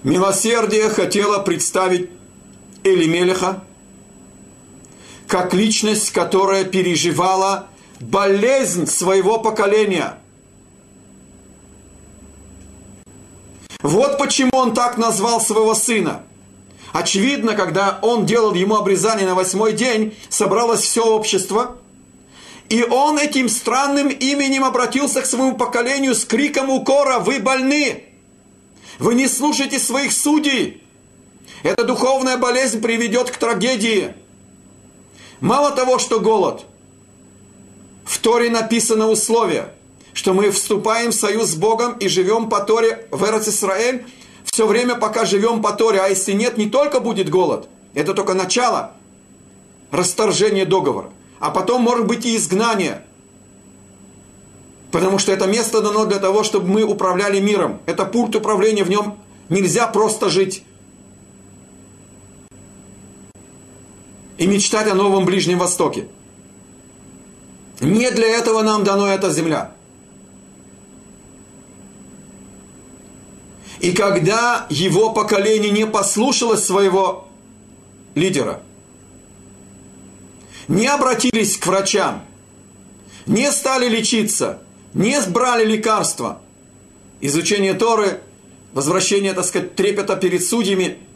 [0.05, 2.11] Милосердие хотело представить
[2.85, 3.65] Элимелеха
[5.27, 7.67] как личность, которая переживала
[7.99, 10.17] болезнь своего поколения–
[13.83, 16.23] Вот почему он так назвал своего сына.
[16.93, 21.79] Очевидно, когда он делал ему обрезание на восьмой день, собралось все общество,
[22.69, 28.05] И он этим странным именем обратился к своему поколению с криком укора «Вы больны!
[28.99, 30.83] Вы не слушаете своих судей!
[31.63, 34.15] Эта духовная болезнь приведет к трагедии!»
[35.41, 36.67] Мало того, что голод.
[38.05, 39.73] В Торе написано условие,
[40.13, 44.05] что мы вступаем в союз с Богом и живем по Торе в Эрец Исраэль
[44.45, 46.01] все время, пока живем по Торе.
[46.01, 47.69] А если нет, не только будет голод.
[47.95, 48.93] Это только начало
[49.91, 51.11] расторжения договора.
[51.41, 53.05] А потом может быть и изгнание.
[54.91, 57.81] Потому что это место дано для того, чтобы мы управляли миром.
[57.87, 59.19] Это пульт управления, в нем
[59.49, 60.65] нельзя просто жить.
[64.39, 66.09] и мечтать о новом Ближнем Востоке.
[67.81, 69.73] Не для этого нам дано эта земля.
[73.81, 77.29] И когда его поколение не послушалось своего
[78.15, 78.63] лидера,
[80.69, 82.23] не обратились к врачам,
[83.27, 84.63] не стали лечиться,
[84.95, 86.41] не брали лекарства,
[87.21, 88.21] изучение Торы,
[88.73, 90.99] возвращение, так сказать, трепета перед судьями–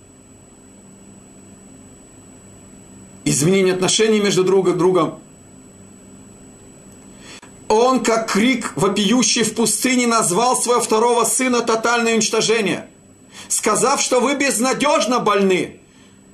[3.25, 5.19] изменение отношений между друг другом.
[7.69, 12.89] Он, как крик, вопиющий в пустыне, назвал своего второго сына тотальное уничтожение,
[13.49, 15.81] сказав, что вы безнадежно больны,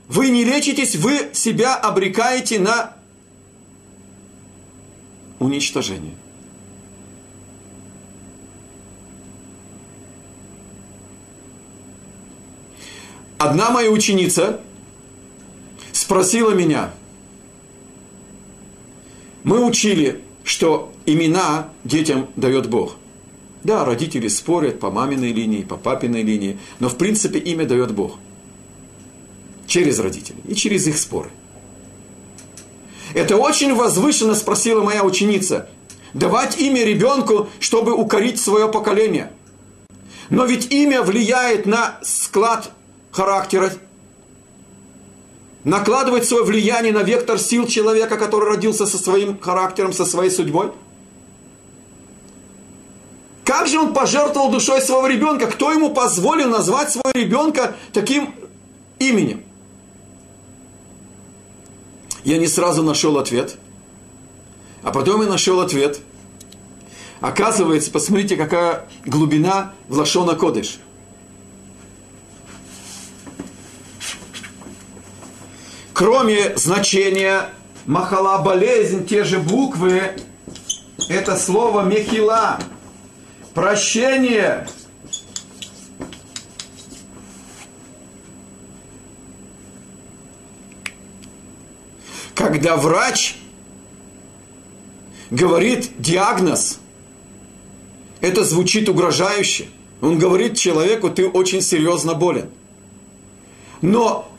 [0.08, 2.96] вы не лечитесь, вы себя обрекаете на
[5.38, 6.14] уничтожение.
[13.38, 14.60] Одна моя ученица–
[16.08, 16.90] спросила меня,
[19.44, 22.96] мы учили, что имена детям дает Бог.
[23.62, 28.16] Да, родители спорят по маминой линии, по папиной линии, но в принципе имя дает Бог.
[29.66, 31.28] Через родителей и через их споры.
[33.18, 35.68] Это очень возвышенно спросила моя ученица.
[36.14, 39.32] Давать имя ребенку, чтобы укорить свое поколение.
[40.30, 42.70] Но ведь имя влияет на склад
[43.10, 43.72] характера
[45.64, 50.70] накладывать свое влияние на вектор сил человека, который родился со своим характером, со своей судьбой?
[53.44, 55.48] Как же он пожертвовал душой своего ребенка?
[55.48, 58.32] Кто ему позволил назвать своего ребенка таким
[59.00, 59.42] именем?
[62.24, 63.56] Я не сразу нашел ответ,
[64.82, 66.00] а потом я нашел ответ.
[67.20, 70.78] Оказывается, посмотрите, какая глубина в Лашона Кодыш–
[75.98, 77.50] кроме значения
[77.84, 80.12] махала болезнь, те же буквы,
[81.08, 82.60] это слово мехила,
[83.52, 84.68] прощение.
[92.38, 93.34] Когда врач
[95.28, 96.78] говорит диагноз,
[98.20, 99.66] это звучит угрожающе.
[100.00, 102.48] Он говорит человеку, ты очень серьезно болен.
[103.82, 104.30] Но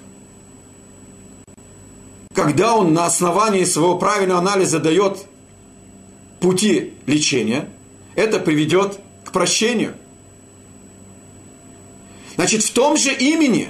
[2.34, 5.26] когда он на основании своего правильного анализа дает
[6.40, 7.68] пути лечения,
[8.16, 9.94] это приведет к прощению.
[12.36, 13.68] Значит, в том же имени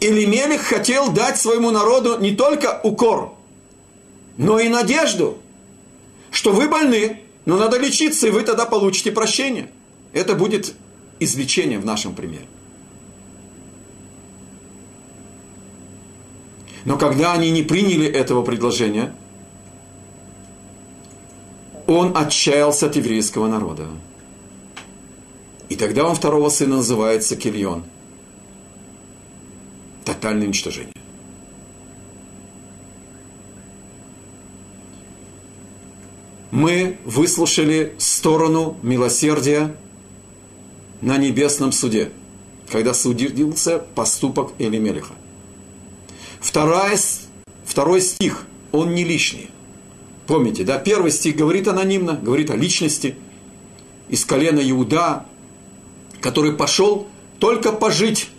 [0.00, 3.34] Илимелих хотел дать своему народу не только укор,
[4.36, 5.38] но и надежду,
[6.30, 9.70] что вы больны, но надо лечиться, и вы тогда получите прощение.
[10.12, 10.74] Это будет
[11.18, 12.46] излечение в нашем примере.
[16.84, 19.14] Но когда они не приняли этого предложения,
[21.86, 23.88] он отчаялся от еврейского народа.
[25.68, 27.84] И тогда он второго сына называется Кильон.
[30.06, 30.94] Тотальное уничтожение.
[36.52, 39.74] Мы выслушали сторону милосердия
[41.00, 42.12] на небесном суде,
[42.70, 45.12] когда судился поступок Элимелиха.
[46.38, 46.96] Вторая,
[47.64, 49.50] второй стих, он не лишний.
[50.28, 53.16] Помните, да, первый стих говорит анонимно, говорит о личности
[54.08, 55.26] из колена Иуда,
[56.20, 57.08] который пошел
[57.40, 58.30] только пожить.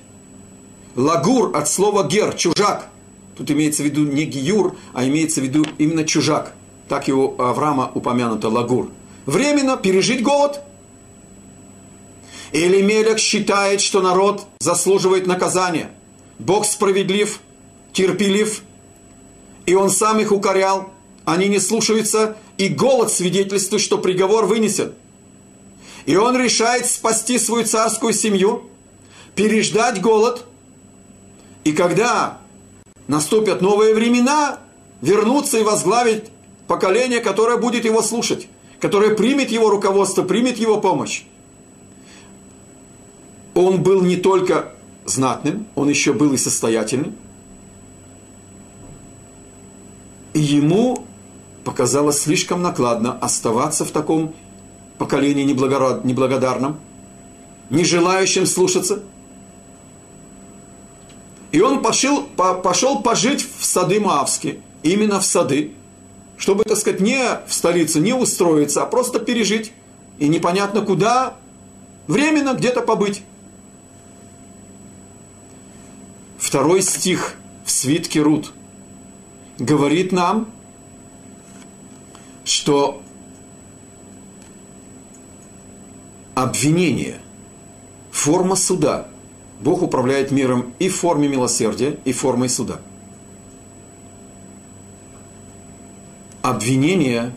[0.97, 2.89] Лагур от слова гер, чужак.
[3.37, 6.55] Тут имеется в виду не гиюр, а имеется в виду именно чужак.
[6.89, 8.89] Так его Авраама упомянуто лагур.
[9.27, 10.59] Временно пережить голод.
[12.51, 15.91] Элимелек считает, что народ заслуживает наказания.
[16.39, 17.41] Бог справедлив,
[17.93, 18.63] терпелив,
[19.67, 20.89] и он сам их укорял,
[21.25, 24.93] они не слушаются, и голод свидетельствует, что приговор вынесен.
[26.07, 28.63] И он решает спасти свою царскую семью,
[29.35, 30.47] переждать голод,
[31.68, 32.38] и когда
[33.07, 34.59] наступят новые времена,
[35.01, 36.32] вернуться и возглавить
[36.65, 38.47] поколение, которое будет его слушать,
[38.80, 41.24] которое примет его руководство, примет его помощь.
[43.53, 44.72] Он был не только
[45.03, 47.18] знатным, он еще был и состоятельным.
[50.34, 51.03] И ему
[51.65, 54.34] показалось слишком накладно оставаться в таком
[54.97, 56.80] поколении неблагодарном,
[57.70, 59.03] не желающим слушаться.
[61.57, 65.71] И он пошел, пошел пожить в сады Маавские, именно в сады,
[66.37, 69.71] чтобы, так сказать, не в столицу, не устроиться, а просто пережить.
[70.19, 71.33] И непонятно куда,
[72.05, 73.23] временно где-то побыть.
[76.37, 77.33] Второй стих
[77.65, 78.53] в свитке Рут
[79.57, 80.51] говорит нам,
[82.43, 83.01] что
[86.35, 87.19] обвинение,
[88.11, 89.07] форма суда.
[89.61, 92.79] Бог управляет миром и в форме милосердия, и формой суда.
[96.41, 97.33] Обвинение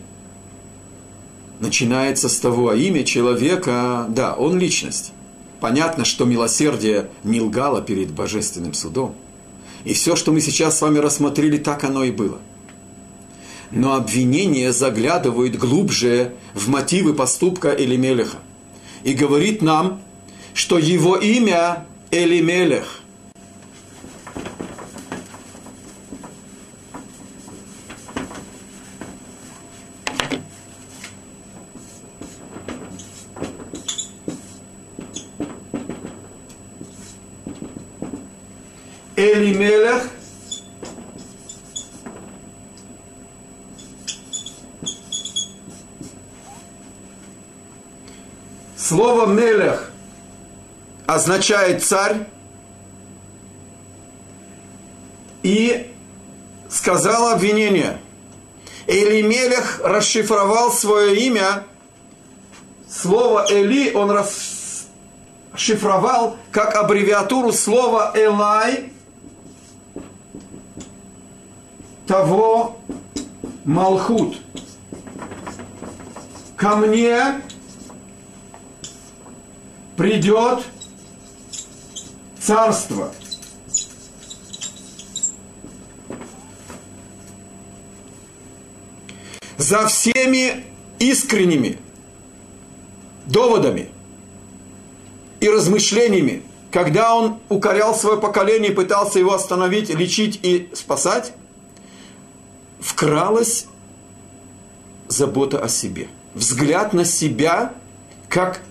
[1.59, 5.13] начинается с того, а имя человека, да, он личность.
[5.59, 9.15] Понятно, что милосердие не лгало перед божественным судом.
[9.83, 12.39] И все, что мы сейчас с вами рассмотрели, так оно и было–
[13.71, 18.37] но обвинение заглядывает глубже в мотивы поступка Элимелеха
[19.03, 20.01] и говорит нам,
[20.53, 22.99] что его имя Элимелех.
[39.15, 40.09] Элимелех–
[48.75, 49.90] Слово «мелех»
[51.13, 52.25] означает «царь»,
[55.43, 55.91] и
[56.69, 57.99] сказал обвинение.
[58.87, 61.65] Элимелех расшифровал свое имя,
[62.89, 64.11] слово Эли он
[65.53, 68.91] расшифровал как аббревиатуру слова Элай,
[72.07, 72.77] того
[73.63, 74.37] Малхут.
[76.55, 77.41] Ко мне
[79.97, 80.63] придет
[82.51, 83.13] царство.
[89.57, 90.65] За всеми
[90.99, 91.77] искренними
[93.25, 93.89] доводами
[95.39, 101.31] и размышлениями, когда он укорял свое поколение, пытался его остановить, лечить и спасать,
[102.81, 103.67] вкралась
[105.07, 106.09] забота о себе.
[106.33, 107.73] Взгляд на себя
[108.27, 108.61] как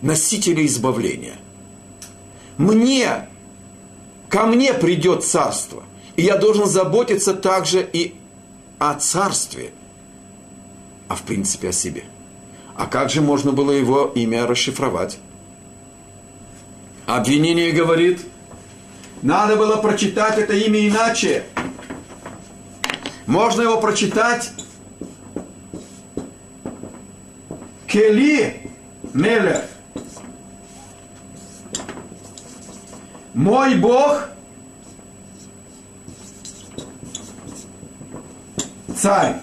[0.00, 1.38] носителя избавления.
[2.60, 3.26] Мне,
[4.28, 5.82] ко мне придет царство,
[6.16, 8.14] и я должен заботиться также и
[8.78, 9.72] о царстве,
[11.08, 12.04] а в принципе о себе.
[12.76, 15.18] А как же можно было его имя расшифровать?
[17.06, 18.26] Обвинение говорит,
[19.22, 21.44] надо было прочитать это имя иначе.
[23.24, 24.52] Можно его прочитать
[27.86, 28.70] Кели
[29.14, 29.64] Мелех.
[33.34, 34.28] Мой Бог
[38.96, 39.36] царь.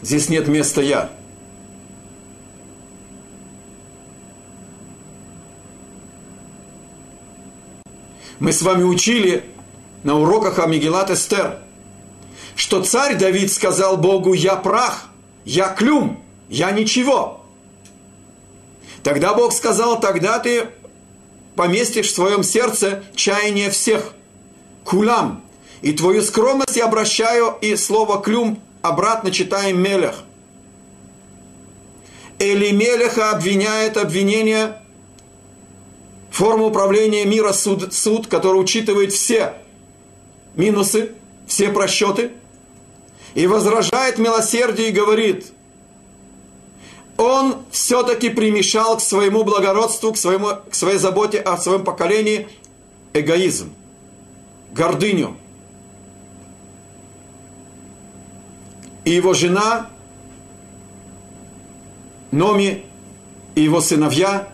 [0.00, 1.10] Здесь нет места я.
[8.38, 9.44] Мы с вами учили
[10.04, 11.58] на уроках Амигелат Эстер,
[12.54, 15.08] что царь Давид сказал Богу, я прах,
[15.44, 17.44] я клюм я ничего.
[19.02, 20.68] Тогда Бог сказал, тогда ты
[21.56, 24.14] поместишь в своем сердце чаяние всех,
[24.84, 25.44] кулам,
[25.82, 30.24] и твою скромность я обращаю, и слово клюм обратно читаем мелех.
[32.38, 34.80] Или Мелеха обвиняет обвинение
[36.30, 39.54] форму управления мира суд, суд, который учитывает все
[40.56, 41.12] минусы,
[41.46, 42.32] все просчеты,
[43.34, 45.52] и возражает милосердие и говорит,
[47.16, 52.48] он все-таки примешал к своему благородству, к, своему, к своей заботе о своем поколении
[53.12, 53.72] эгоизм,
[54.72, 55.36] гордыню.
[59.04, 59.90] И его жена,
[62.32, 62.84] Номи
[63.54, 64.48] и его сыновья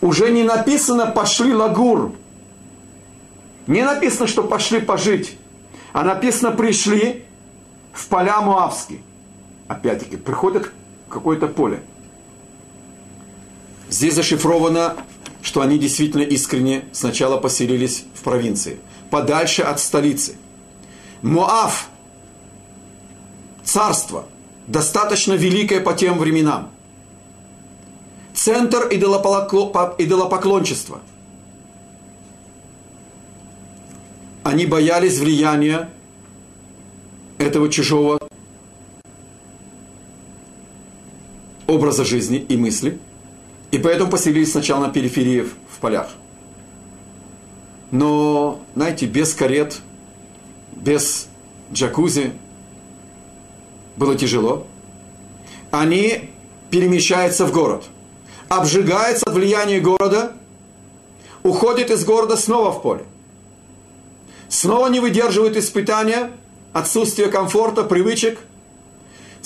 [0.00, 2.16] уже не написано «пошли лагур»,
[3.66, 5.36] не написано, что пошли пожить,
[5.92, 7.24] а написано пришли
[7.92, 9.00] в поля Муавские.
[9.68, 10.70] Опять-таки, приходят
[11.08, 11.82] какое-то поле.
[13.88, 14.96] Здесь зашифровано,
[15.42, 18.78] что они действительно искренне сначала поселились в провинции,
[19.10, 20.36] подальше от столицы.
[21.22, 21.88] Моав,
[23.64, 24.26] царство,
[24.66, 26.70] достаточно великое по тем временам.
[28.34, 31.00] Центр идолопоклончества.
[34.46, 35.90] Они боялись влияния
[37.38, 38.20] этого чужого
[41.66, 43.00] образа жизни и мысли,
[43.72, 46.10] и поэтому поселились сначала на периферии в полях.
[47.90, 49.80] Но, знаете, без карет,
[50.76, 51.26] без
[51.72, 52.30] джакузи
[53.96, 54.68] было тяжело.
[55.72, 56.30] Они
[56.70, 57.86] перемещаются в город,
[58.48, 60.34] обжигается от влияния города,
[61.42, 63.06] уходит из города снова в поле.
[64.48, 66.30] Снова не выдерживают испытания,
[66.72, 68.38] отсутствие комфорта, привычек–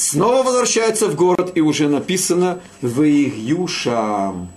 [0.01, 4.49] снова возвращается в город, и уже написано «Ваигюшам»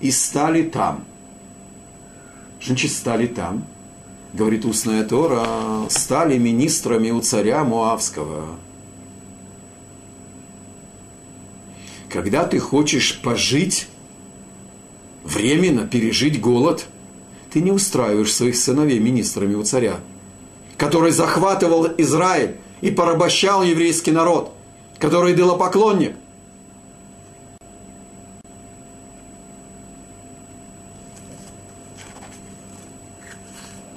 [0.00, 1.04] и стали там.
[2.62, 3.64] Значит, стали там,
[4.32, 5.46] говорит устная Тора,
[5.88, 8.56] стали министрами у царя Муавского.
[12.10, 13.88] Когда ты хочешь пожить,
[15.24, 16.86] временно пережить голод,
[17.56, 20.00] ты не устраиваешь своих сыновей министрами у царя,
[20.76, 24.52] который захватывал Израиль и порабощал еврейский народ
[24.98, 26.14] который идолопоклонник.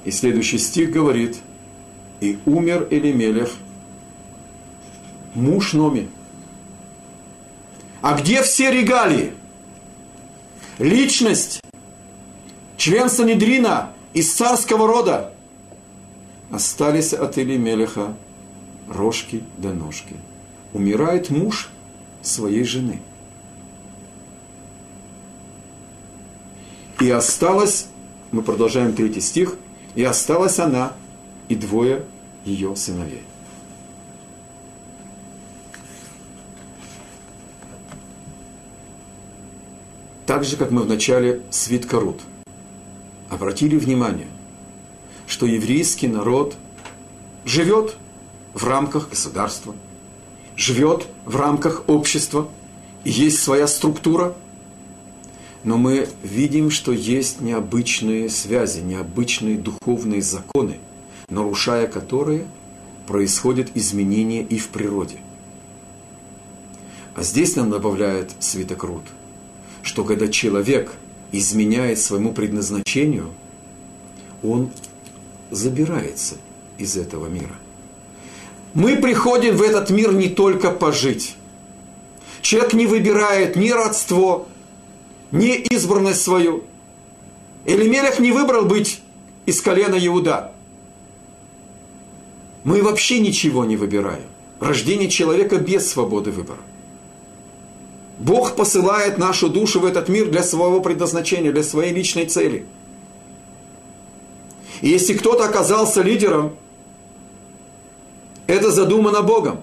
[0.06, 1.36] И следующий стих говорит,
[2.22, 3.50] и умер Элимелех,
[5.34, 6.08] муж Номи.
[8.00, 9.34] А где все регалии?
[10.78, 11.60] Личность,
[12.80, 15.34] член Санедрина из царского рода
[16.50, 18.16] остались от Элимелеха
[18.88, 20.16] рожки до ножки
[20.72, 21.68] умирает муж
[22.22, 23.02] своей жены.
[27.00, 27.88] И осталась,
[28.30, 29.56] мы продолжаем третий стих,
[29.94, 30.94] и осталась она
[31.50, 32.04] и двое
[32.46, 33.24] ее сыновей.
[40.24, 42.20] Так же, как мы в начале свитка Рут
[43.30, 44.28] обратили внимание,
[45.26, 46.56] что еврейский народ
[47.44, 47.96] живет
[48.52, 49.74] в рамках государства–
[50.60, 52.46] живет в рамках общества,
[53.02, 54.36] есть своя структура,
[55.64, 60.76] но мы видим, что есть необычные связи, необычные духовные законы,
[61.30, 62.46] нарушая которые
[63.06, 65.16] происходят изменения и в природе.
[67.14, 69.04] А здесь нам добавляет Святок Рут,
[69.82, 70.92] что когда человек
[71.32, 73.30] изменяет своему предназначению,
[74.42, 74.70] он
[75.50, 76.36] забирается
[76.78, 77.56] из этого мира–
[78.74, 81.36] мы приходим в этот мир не только пожить.
[82.40, 84.46] Человек не выбирает ни родство,
[85.32, 86.62] ни избранность свою.
[87.66, 89.00] Элимелех не выбрал быть
[89.44, 90.52] из колена Иуда.
[92.62, 94.26] Мы вообще ничего не выбираем.
[94.60, 96.60] Рождение человека без свободы выбора.
[98.20, 102.64] Бог посылает нашу душу в этот мир для своего предназначения, для своей личной цели.
[104.80, 106.52] И если кто-то оказался лидером–
[108.50, 109.60] это задумано Богом.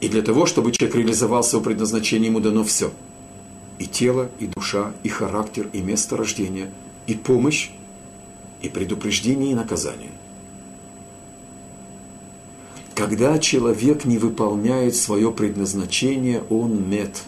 [0.00, 2.90] И для того, чтобы человек реализовал свое предназначение, ему дано все.
[3.78, 6.68] И тело, и душа, и характер, и место рождения,
[7.06, 7.70] и помощь,
[8.60, 10.10] и предупреждение, и наказание.
[12.96, 17.22] Когда человек не выполняет свое предназначение, он мед.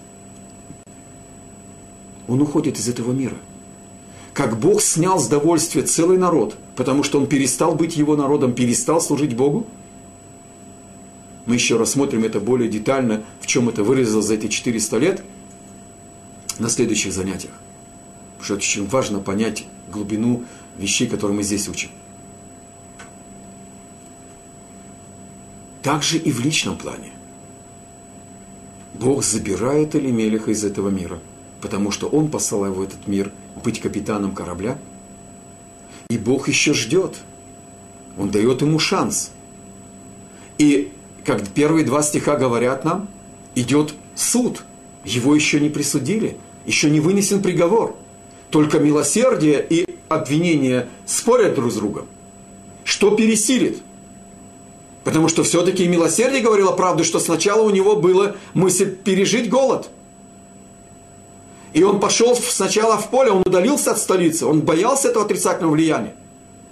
[2.27, 3.37] Он уходит из этого мира.
[4.33, 9.01] Как Бог снял с довольствия целый народ– потому что он перестал быть его народом, перестал
[9.01, 9.67] служить Богу.
[11.45, 15.25] Мы еще рассмотрим это более детально, в чем это выразилось за эти 400 лет,
[16.61, 17.53] на следующих занятиях.
[18.39, 20.45] Потому что очень важно понять глубину
[20.79, 21.91] вещей, которые мы здесь учим.
[25.83, 27.13] Также и в личном плане.
[28.95, 31.21] Бог забирает Элимелиха из этого мира,
[31.61, 34.79] потому что он послал его в этот мир быть капитаном корабля–
[36.11, 37.17] и Бог еще ждет.
[38.17, 39.31] Он дает ему шанс.
[40.57, 40.91] И
[41.23, 43.09] как первые два стиха говорят нам,
[43.55, 44.65] идет суд.
[45.05, 47.95] Его еще не присудили, еще не вынесен приговор.
[48.49, 52.07] Только милосердие и обвинение спорят друг с другом.
[52.85, 53.83] Что пересилит?
[55.05, 59.89] Потому что все-таки милосердие говорило правду, что сначала у него было мысль пережить голод–
[61.73, 66.15] и он пошел сначала в поле, он удалился от столицы, он боялся этого отрицательного влияния.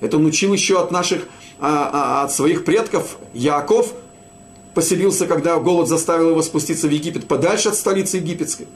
[0.01, 1.29] Это он учил еще от наших,
[1.61, 3.93] а, а, от своих предков, Яков,
[4.75, 8.67] поселился, когда голод заставил его спуститься в Египет, подальше от столицы египетской.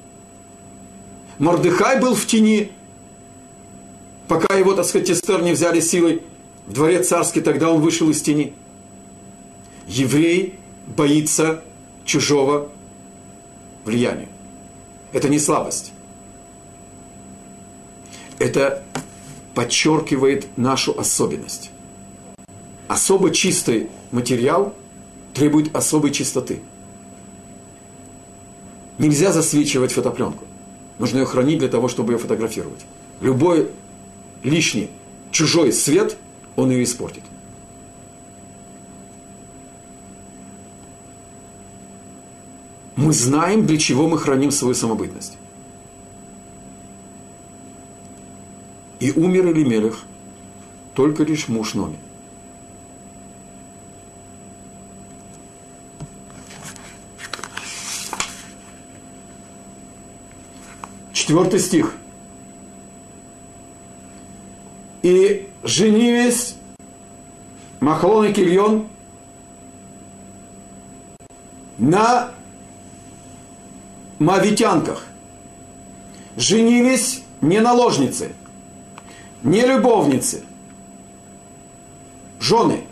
[1.39, 2.73] Мордыхай был в тени,
[4.29, 6.23] пока его, так сказать, Эстер не взяли силой
[6.67, 8.55] в дворец царский, тогда он вышел из тени.
[9.91, 10.55] Еврей
[10.87, 11.65] боится
[12.05, 12.71] чужого
[13.85, 14.29] влияния.
[15.13, 15.93] Это не слабость.
[18.39, 18.85] Это
[19.53, 21.73] подчеркивает нашу особенность.
[22.87, 24.75] Особо чистый материал
[25.35, 26.61] требует особой чистоты.
[28.99, 30.45] Нельзя засвечивать фотопленку.
[31.01, 32.87] Нужно ее хранить для того, чтобы ее фотографировать.
[33.21, 33.71] Любой
[34.45, 34.89] лишний
[35.33, 36.17] чужой свет,
[36.55, 37.25] он ее испортит.
[42.97, 45.37] Мы знаем, для чего мы храним свою самобытность.
[48.99, 50.01] И умер Элимелех,
[50.95, 51.97] только лишь муж Номи.
[61.13, 61.95] Четвертый стих.
[65.03, 66.57] И женились
[67.81, 68.89] Махлон и Кильон
[71.79, 72.33] на
[74.21, 75.05] мавитянках.
[76.37, 78.31] Женились не наложницы,
[79.43, 80.45] не любовницы,
[82.39, 82.85] жены.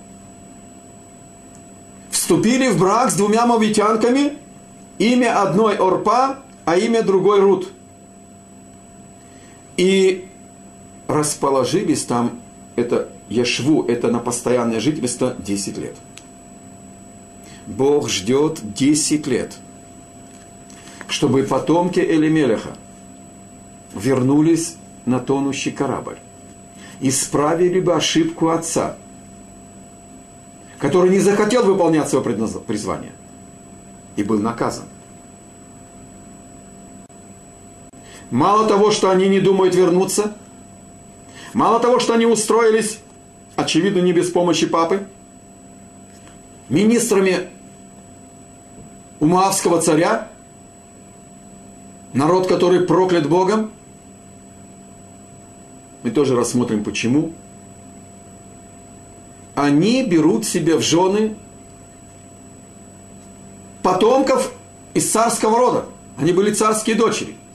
[2.11, 4.33] Вступили в брак с двумя мавитянками,
[4.99, 7.69] имя одной Орпа, а имя другой Рут–
[9.79, 10.27] и
[11.07, 12.41] расположились там,
[12.77, 15.95] это Яшву, это на постоянное жительство 10 лет.
[17.67, 19.57] Бог ждет 10 лет,
[21.09, 22.77] чтобы потомки Элимелеха
[23.95, 26.19] вернулись на тонущий корабль,
[27.01, 28.97] исправили бы ошибку отца,
[30.79, 33.13] который не захотел выполнять свое призвание
[34.17, 34.85] и был наказан.
[38.31, 40.37] Мало того, что они не думают вернуться,
[41.55, 42.99] мало того, что они устроились,
[43.57, 45.07] очевидно, не без помощи папы,
[46.69, 47.49] министрами
[49.19, 50.29] у Моавского царя,
[52.13, 53.71] народ, который проклят Богом,
[56.03, 57.33] мы тоже рассмотрим почему,
[59.55, 61.35] они берут себе в жены
[63.83, 64.53] потомков
[64.95, 65.85] из царского рода.
[66.17, 67.37] Они были царские дочери–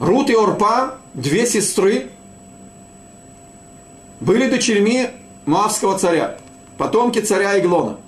[0.00, 2.10] Рут и Орпа, две сестры,
[4.18, 5.10] были дочерьми
[5.44, 6.38] Моавского царя,
[6.78, 7.98] потомки царя Иглона.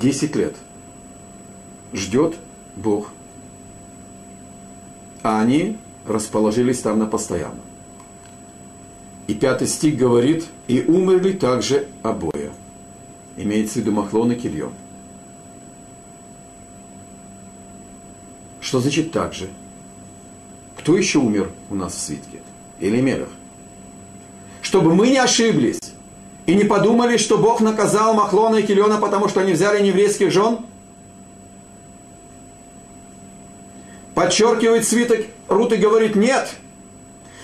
[0.00, 0.56] Десять лет
[1.92, 2.36] ждет
[2.74, 3.10] Бог.
[5.22, 5.76] А они
[6.06, 7.60] расположились там на постоянно.
[9.26, 12.50] И пятый стих говорит, и умерли также обои
[13.36, 14.72] имеется в виду Махлон и Кильон.
[18.62, 19.50] Что значит так же?
[20.78, 22.40] Кто еще умер у нас в свитке?
[22.78, 23.28] Или Мелех?
[24.62, 25.89] Чтобы мы не ошиблись
[26.50, 30.58] и не подумали, что Бог наказал Махлона и Кильона, потому что они взяли еврейских жен?
[34.16, 36.56] Подчеркивает свиток Рут и говорит, нет.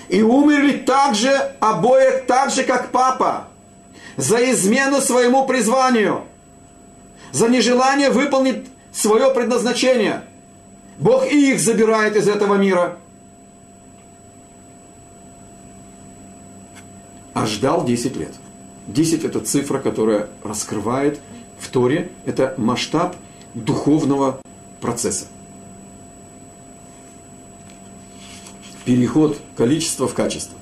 [0.09, 1.30] И умерли так же
[1.61, 3.46] обоих, так же, как папа
[4.16, 6.24] за измену своему призванию,
[7.30, 10.24] за нежелание выполнить свое предназначение.
[10.98, 12.96] Бог и их забирает из этого мира.
[17.34, 18.32] А ждал 10 лет.
[18.87, 21.20] 10 это цифра, которая раскрывает
[21.59, 23.16] в Торе, это масштаб
[23.55, 24.41] духовного
[24.80, 25.26] процесса.
[28.84, 30.57] Переход количества в качество.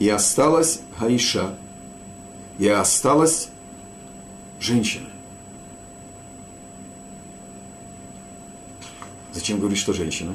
[0.00, 1.54] И осталась Хаиша,
[2.58, 3.48] и осталась
[4.58, 5.06] женщина.
[9.32, 10.34] Зачем говорить, что женщина?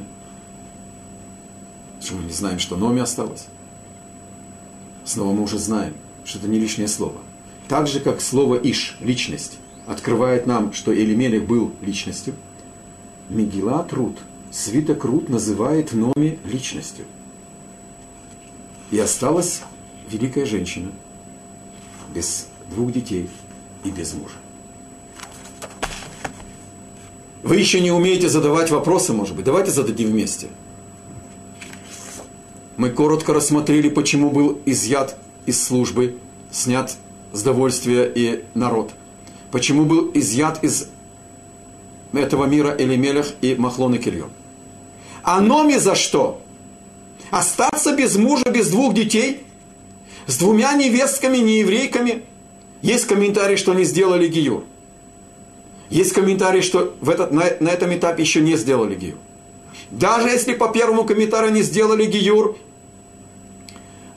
[2.00, 3.48] Почему мы не знаем, что Номи осталось?
[5.08, 5.94] Снова мы уже знаем,
[6.26, 7.16] что это не лишнее слово.
[7.70, 12.34] Так же, как слово «иш»– личность, открывает нам, что Элимелех был личностью,
[13.30, 14.18] Мегила Рут,
[14.52, 17.06] свиток Рут называет Номи личностью.
[18.92, 19.62] И осталась
[20.12, 20.92] великая женщина–
[22.14, 23.30] без двух детей
[23.86, 24.36] и без мужа.
[27.44, 29.46] Вы еще не умеете задавать вопросы, может быть.
[29.46, 30.48] Давайте зададим вместе.
[32.78, 35.18] Мы коротко рассмотрели, почему был изъят
[35.48, 36.18] из службы,
[36.52, 36.96] снят
[37.34, 38.92] с довольствия и народ.
[39.52, 40.88] Почему был изъят из
[42.14, 44.30] этого мира Элимелех и Махлон и Кирьон.
[45.24, 46.42] А Номи за что?
[47.32, 49.44] Остаться без мужа, без двух детей,
[50.28, 52.24] с двумя невестками, нееврейками.
[52.82, 54.64] Есть комментарий, что они сделали гиюр.
[55.90, 59.18] Есть комментарий, что в этот, на, на этом этапе еще не сделали гиюр.
[59.90, 62.58] Даже если по первому комментарию не сделали гиюр,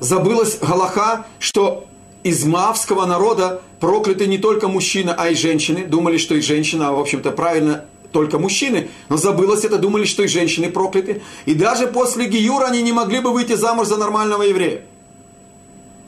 [0.01, 1.86] забылась Галаха, что
[2.22, 5.86] из мавского народа прокляты не только мужчины, а и женщины.
[5.86, 10.24] Думали, что и женщина, а в общем-то правильно только мужчины, но забылось это, думали, что
[10.24, 11.22] и женщины прокляты.
[11.46, 14.82] И даже после Гиюра они не могли бы выйти замуж за нормального еврея.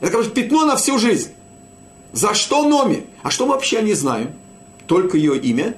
[0.01, 1.31] Это, короче, пятно на всю жизнь.
[2.11, 3.05] За что Номи?
[3.23, 4.31] А что мы вообще не знаем?
[4.85, 5.75] Только ее имя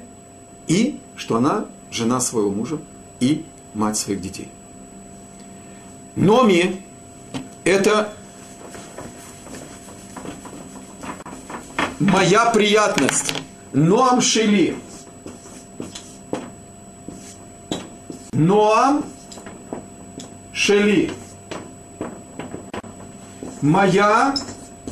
[0.68, 2.80] и что она жена своего мужа
[3.20, 3.45] и
[3.76, 4.49] мать своих детей.
[6.16, 6.82] Номи–
[7.66, 8.13] это
[11.99, 13.34] моя приятность.
[13.74, 14.78] Ноам Шели.
[18.32, 19.03] Ноам
[20.53, 21.11] Шели.
[23.61, 24.36] Моя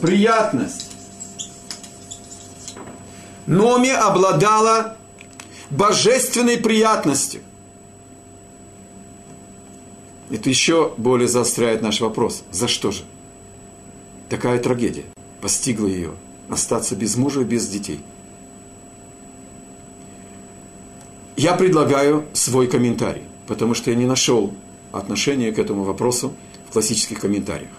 [0.01, 0.91] приятность.
[3.45, 4.97] Номи обладала
[5.69, 7.41] божественной приятностью.
[10.33, 12.43] Это еще более заостряет наш вопрос.
[12.51, 13.03] За что же?
[14.29, 15.05] Такая трагедия
[15.41, 16.09] постигла ее.
[16.49, 17.99] Остаться без мужа и без детей.
[21.37, 24.51] Я предлагаю свой комментарий, потому что я не нашел
[24.91, 26.33] отношения к этому вопросу
[26.67, 27.69] в классических комментариях.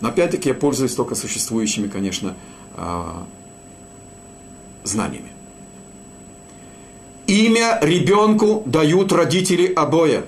[0.00, 2.34] Но опять-таки я пользуюсь только существующими, конечно,
[2.76, 3.26] а,
[4.84, 5.32] знаниями.
[7.26, 10.24] Имя ребенку дают родители обоя.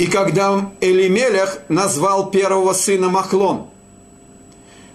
[0.00, 3.66] И когда Элимелех назвал первого сына Махлон,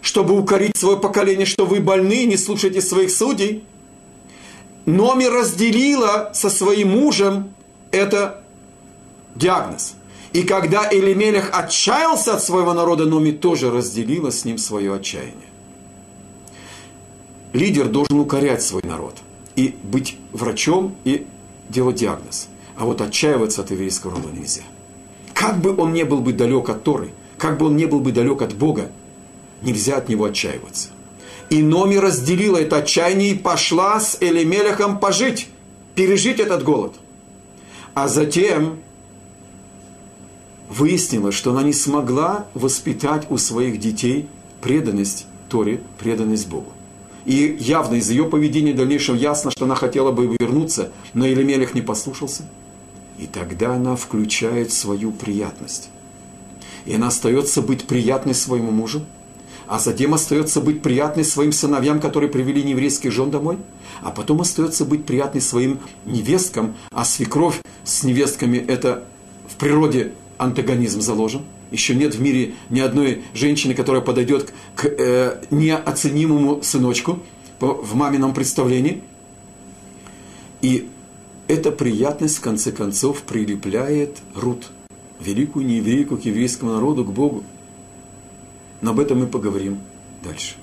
[0.02, 3.64] чтобы укорить свое поколение, что вы больны, не слушайте своих судей,
[4.88, 7.54] Номи разделила со своим мужем
[7.92, 8.44] это
[9.36, 9.94] диагноз.
[10.34, 15.50] И когда Элимелех отчаялся от своего народа, Номи тоже разделила с ним свое отчаяние.
[17.54, 19.18] Лидер должен укорять свой народ
[19.56, 21.28] и быть врачом и
[21.70, 22.48] делать диагноз.
[22.76, 24.64] А вот отчаиваться от еврейского рода нельзя.
[25.36, 28.14] Как бы он не был бы далек от Торы, как бы он не был бы
[28.14, 28.90] далек от Бога,
[29.62, 30.88] нельзя от него отчаиваться.
[31.50, 35.50] И Номи разделила это отчаяние и пошла с Элимелехом пожить,
[35.94, 36.96] пережить этот голод.
[37.94, 38.80] А затем
[40.70, 44.28] выяснила, что она не смогла воспитать у своих детей
[44.62, 46.72] преданность Торе, преданность Богу.
[47.26, 51.74] И явно из ее поведения в дальнейшем ясно, что она хотела бы вернуться, но Елемелех
[51.74, 52.44] не послушался.
[53.18, 55.90] И тогда она включает свою приятность.
[56.86, 59.02] И она остается быть приятной своему мужу,
[59.68, 63.58] а затем остается быть приятной своим сыновьям, которые привели нееврейских жен домой,
[64.02, 69.06] а потом остается быть приятной своим невесткам, а свекровь с невестками– это
[69.48, 71.44] в природе антагонизм заложен.
[71.72, 77.20] Еще нет в мире ни одной женщины, которая подойдет к э, неоценимому сыночку
[77.60, 79.02] в мамином представлении.
[80.62, 80.90] И
[81.48, 84.72] эта приятность, в конце концов, прилепляет Рут,
[85.20, 87.44] великую нееврейку, к еврейскому народу, к Богу.
[88.82, 89.80] Но об этом мы поговорим
[90.24, 90.56] дальше.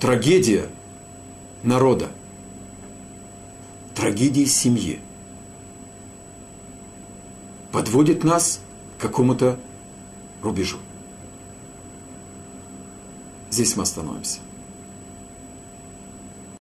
[0.00, 0.68] Трагедия
[1.62, 2.10] народа,
[3.94, 5.00] трагедия семьи
[7.72, 8.60] подводит нас
[8.98, 9.58] к какому-то
[10.42, 10.78] рубежу.
[13.50, 14.40] Здесь мы остановимся.